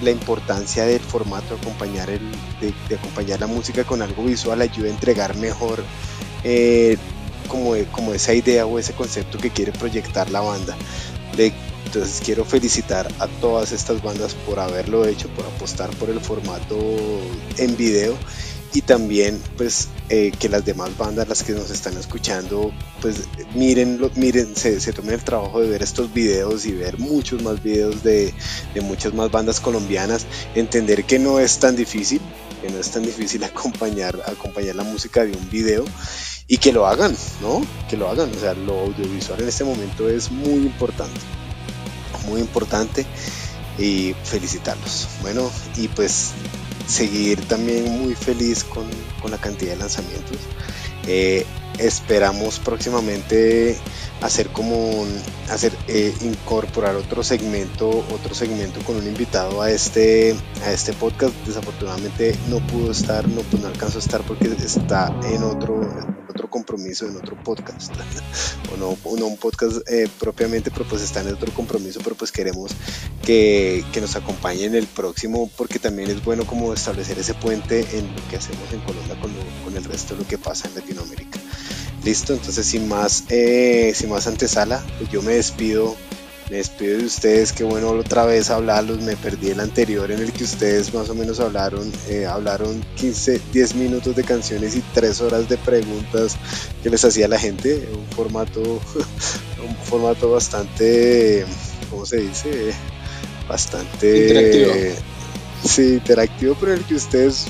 la 0.03 0.11
importancia 0.11 0.83
del 0.83 0.99
formato 0.99 1.55
acompañar 1.55 2.09
el, 2.09 2.19
de, 2.59 2.95
acompañar 2.97 3.39
la 3.39 3.47
música 3.47 3.85
con 3.85 4.01
algo 4.01 4.25
visual 4.25 4.61
ayuda 4.61 4.89
a 4.89 4.91
entregar 4.91 5.37
mejor 5.37 5.85
como, 7.47 7.73
como 7.91 8.13
esa 8.13 8.33
idea 8.33 8.65
o 8.65 8.79
ese 8.79 8.93
concepto 8.93 9.37
que 9.37 9.49
quiere 9.49 9.71
proyectar 9.71 10.29
la 10.29 10.41
banda. 10.41 10.75
entonces 11.85 12.21
quiero 12.23 12.45
felicitar 12.45 13.07
a 13.19 13.27
todas 13.27 13.71
estas 13.71 14.01
bandas 14.01 14.33
por 14.33 14.59
haberlo 14.59 15.05
hecho, 15.05 15.27
por 15.29 15.45
apostar 15.45 15.89
por 15.91 16.09
el 16.09 16.19
formato 16.19 16.77
en 17.57 17.77
video 17.77 18.17
y 18.73 18.81
también 18.81 19.41
pues 19.55 19.87
eh, 20.09 20.31
que 20.37 20.49
las 20.49 20.65
demás 20.65 20.95
bandas 20.97 21.27
las 21.27 21.43
que 21.43 21.53
nos 21.53 21.71
están 21.71 21.97
escuchando 21.97 22.71
pues 23.01 23.27
miren 23.55 23.99
miren 24.15 24.55
se, 24.55 24.79
se, 24.79 24.93
tomen 24.93 25.15
el 25.15 25.23
trabajo 25.23 25.61
de 25.61 25.69
ver 25.69 25.81
estos 25.81 26.13
videos 26.13 26.65
y 26.65 26.73
ver 26.73 26.99
muchos 26.99 27.41
más 27.41 27.63
videos 27.63 28.03
de, 28.03 28.33
de, 28.73 28.81
muchas 28.81 29.13
más 29.13 29.31
bandas 29.31 29.59
colombianas 29.59 30.25
entender 30.55 31.05
que 31.05 31.19
no 31.19 31.39
es 31.39 31.59
tan 31.59 31.75
difícil 31.75 32.21
que 32.61 32.69
no 32.69 32.79
es 32.79 32.91
tan 32.91 33.03
difícil 33.03 33.43
acompañar 33.43 34.21
acompañar 34.25 34.75
la 34.75 34.83
música 34.83 35.23
de 35.23 35.31
un 35.31 35.49
video 35.49 35.85
y 36.47 36.57
que 36.57 36.71
lo 36.71 36.87
hagan 36.87 37.15
no 37.41 37.61
que 37.89 37.97
lo 37.97 38.09
hagan 38.09 38.31
o 38.33 38.39
sea 38.39 38.53
lo 38.53 38.79
audiovisual 38.79 39.41
en 39.41 39.49
este 39.49 39.63
momento 39.63 40.09
es 40.09 40.31
muy 40.31 40.65
importante 40.65 41.19
muy 42.27 42.41
importante 42.41 43.05
y 43.77 44.15
felicitarlos. 44.23 45.07
Bueno 45.21 45.49
y 45.75 45.87
pues 45.87 46.31
seguir 46.87 47.45
también 47.47 48.01
muy 48.01 48.15
feliz 48.15 48.63
con, 48.63 48.85
con 49.21 49.31
la 49.31 49.37
cantidad 49.37 49.71
de 49.71 49.77
lanzamientos. 49.77 50.37
Eh, 51.05 51.45
esperamos 51.79 52.59
próximamente 52.59 53.77
hacer 54.21 54.49
como 54.49 55.05
hacer 55.49 55.71
eh, 55.87 56.13
incorporar 56.21 56.95
otro 56.95 57.23
segmento 57.23 57.87
otro 58.11 58.33
segmento 58.33 58.79
con 58.81 58.95
un 58.95 59.05
invitado 59.05 59.61
a 59.61 59.69
este 59.71 60.35
a 60.65 60.71
este 60.71 60.93
podcast. 60.93 61.33
Desafortunadamente 61.45 62.35
no 62.49 62.59
pudo 62.67 62.91
estar 62.91 63.27
no, 63.27 63.41
pues 63.41 63.61
no 63.61 63.67
alcanzó 63.67 63.97
a 63.97 64.01
estar 64.01 64.21
porque 64.23 64.47
está 64.47 65.13
en 65.23 65.43
otro 65.43 65.81
otro 66.37 66.49
compromiso 66.49 67.07
en 67.07 67.17
otro 67.17 67.35
podcast. 67.43 67.93
O 68.73 68.77
no, 68.77 69.25
un 69.25 69.37
podcast 69.37 69.77
eh, 69.87 70.09
propiamente 70.19 70.71
pero 70.71 70.85
pues 70.85 71.01
está 71.01 71.21
en 71.21 71.33
otro 71.33 71.53
compromiso 71.53 72.01
pero 72.03 72.15
pues 72.15 72.31
queremos 72.31 72.71
que, 73.25 73.83
que 73.93 74.01
nos 74.01 74.15
acompañe 74.15 74.65
en 74.65 74.75
el 74.75 74.87
próximo 74.87 75.49
porque 75.55 75.79
también 75.79 76.09
es 76.09 76.23
bueno 76.23 76.45
como 76.45 76.73
establecer 76.73 77.17
ese 77.17 77.33
puente 77.33 77.87
en 77.97 78.13
lo 78.13 78.27
que 78.29 78.35
hacemos 78.35 78.71
en 78.73 78.81
Colombia 78.81 79.19
con, 79.21 79.31
con 79.63 79.77
el 79.77 79.83
resto 79.85 80.15
de 80.15 80.21
lo 80.23 80.27
que 80.27 80.37
pasa 80.37 80.67
en 80.67 80.75
Latinoamérica. 80.75 81.39
Listo, 82.03 82.33
entonces 82.33 82.65
sin 82.65 82.87
más, 82.87 83.25
eh, 83.29 83.91
sin 83.95 84.09
más 84.09 84.27
antesala, 84.27 84.83
pues 84.97 85.09
yo 85.09 85.21
me 85.21 85.33
despido, 85.33 85.95
me 86.49 86.57
despido 86.57 86.97
de 86.97 87.05
ustedes, 87.05 87.51
qué 87.51 87.63
bueno 87.63 87.89
otra 87.89 88.25
vez 88.25 88.49
hablarlos, 88.49 89.01
me 89.01 89.17
perdí 89.17 89.49
el 89.49 89.59
anterior 89.59 90.09
en 90.11 90.19
el 90.19 90.31
que 90.31 90.45
ustedes 90.45 90.93
más 90.93 91.09
o 91.09 91.15
menos 91.15 91.39
hablaron, 91.39 91.91
eh, 92.07 92.25
hablaron 92.25 92.83
15, 92.95 93.41
10 93.51 93.75
minutos 93.75 94.15
de 94.15 94.23
canciones 94.23 94.75
y 94.75 94.81
3 94.93 95.21
horas 95.21 95.49
de 95.49 95.57
preguntas 95.57 96.37
que 96.81 96.89
les 96.89 97.03
hacía 97.03 97.27
la 97.27 97.37
gente, 97.37 97.89
un 97.93 98.05
formato, 98.15 98.61
un 99.67 99.75
formato 99.83 100.31
bastante, 100.31 101.45
¿cómo 101.89 102.05
se 102.05 102.17
dice? 102.17 102.73
Bastante... 103.49 104.27
Interactivo. 104.27 104.73
Sí, 105.65 105.93
interactivo, 105.93 106.55
pero 106.59 106.73
el 106.73 106.83
que 106.85 106.95
ustedes, 106.95 107.47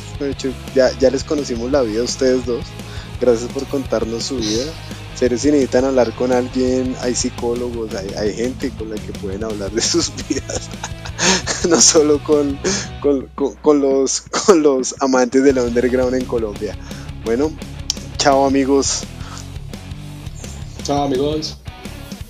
ya, 0.74 0.98
ya 0.98 1.12
les 1.12 1.24
conocimos 1.24 1.72
la 1.72 1.82
vida 1.82 2.02
ustedes 2.04 2.45
dos. 2.45 2.64
Gracias 3.20 3.52
por 3.52 3.68
contarnos 3.68 4.24
su 4.24 4.38
vida. 4.38 4.64
Serio, 5.18 5.38
si 5.39 5.47
necesitan 5.47 5.86
hablar 5.86 6.13
con 6.13 6.32
alguien, 6.32 6.95
hay 7.01 7.15
psicólogos, 7.15 7.91
hay, 7.95 8.36
gente 8.36 8.70
con 8.78 8.91
la 8.91 8.97
que 8.97 9.11
pueden 9.13 9.43
hablar 9.43 9.72
de 9.72 9.82
sus 9.93 10.11
vidas. 10.28 10.70
no 11.68 11.82
solo 11.82 12.24
con, 12.24 12.59
con, 13.01 13.28
los, 13.82 14.22
con 14.22 14.61
los 14.61 14.93
amantes 14.99 15.43
del 15.43 15.57
underground 15.57 16.13
en 16.13 16.26
Colombia. 16.26 16.78
Bueno, 17.26 17.51
chao 18.18 18.45
amigos. 18.45 19.05
Chao 20.84 21.05
amigos. 21.05 21.57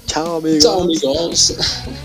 Chao 0.06 0.38
amigos. 0.38 0.64
Chao 0.64 0.84
amigos. 0.84 1.56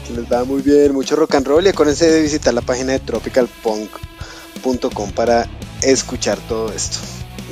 Que 0.09 0.15
les 0.15 0.33
va 0.33 0.43
muy 0.43 0.63
bien, 0.63 0.93
mucho 0.93 1.15
rock 1.15 1.37
and 1.37 1.47
roll 1.47 1.65
y 1.65 1.69
acuérdense 1.69 2.11
de 2.11 2.23
visitar 2.23 2.53
la 2.53 2.61
página 2.61 2.91
de 2.91 2.99
tropicalpunk.com 2.99 5.13
para 5.13 5.49
escuchar 5.81 6.41
todo 6.49 6.73
esto 6.73 6.99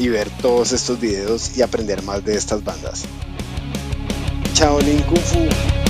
y 0.01 0.09
ver 0.09 0.30
todos 0.40 0.72
estos 0.72 0.98
videos 0.98 1.59
y 1.59 1.62
aprender 1.62 2.03
más 2.03 2.24
de 2.24 2.34
estas 2.34 2.64
bandas. 2.64 3.05
Chao 4.55 4.80
Lin 4.80 5.03
Kung 5.03 5.20
Fu. 5.20 5.89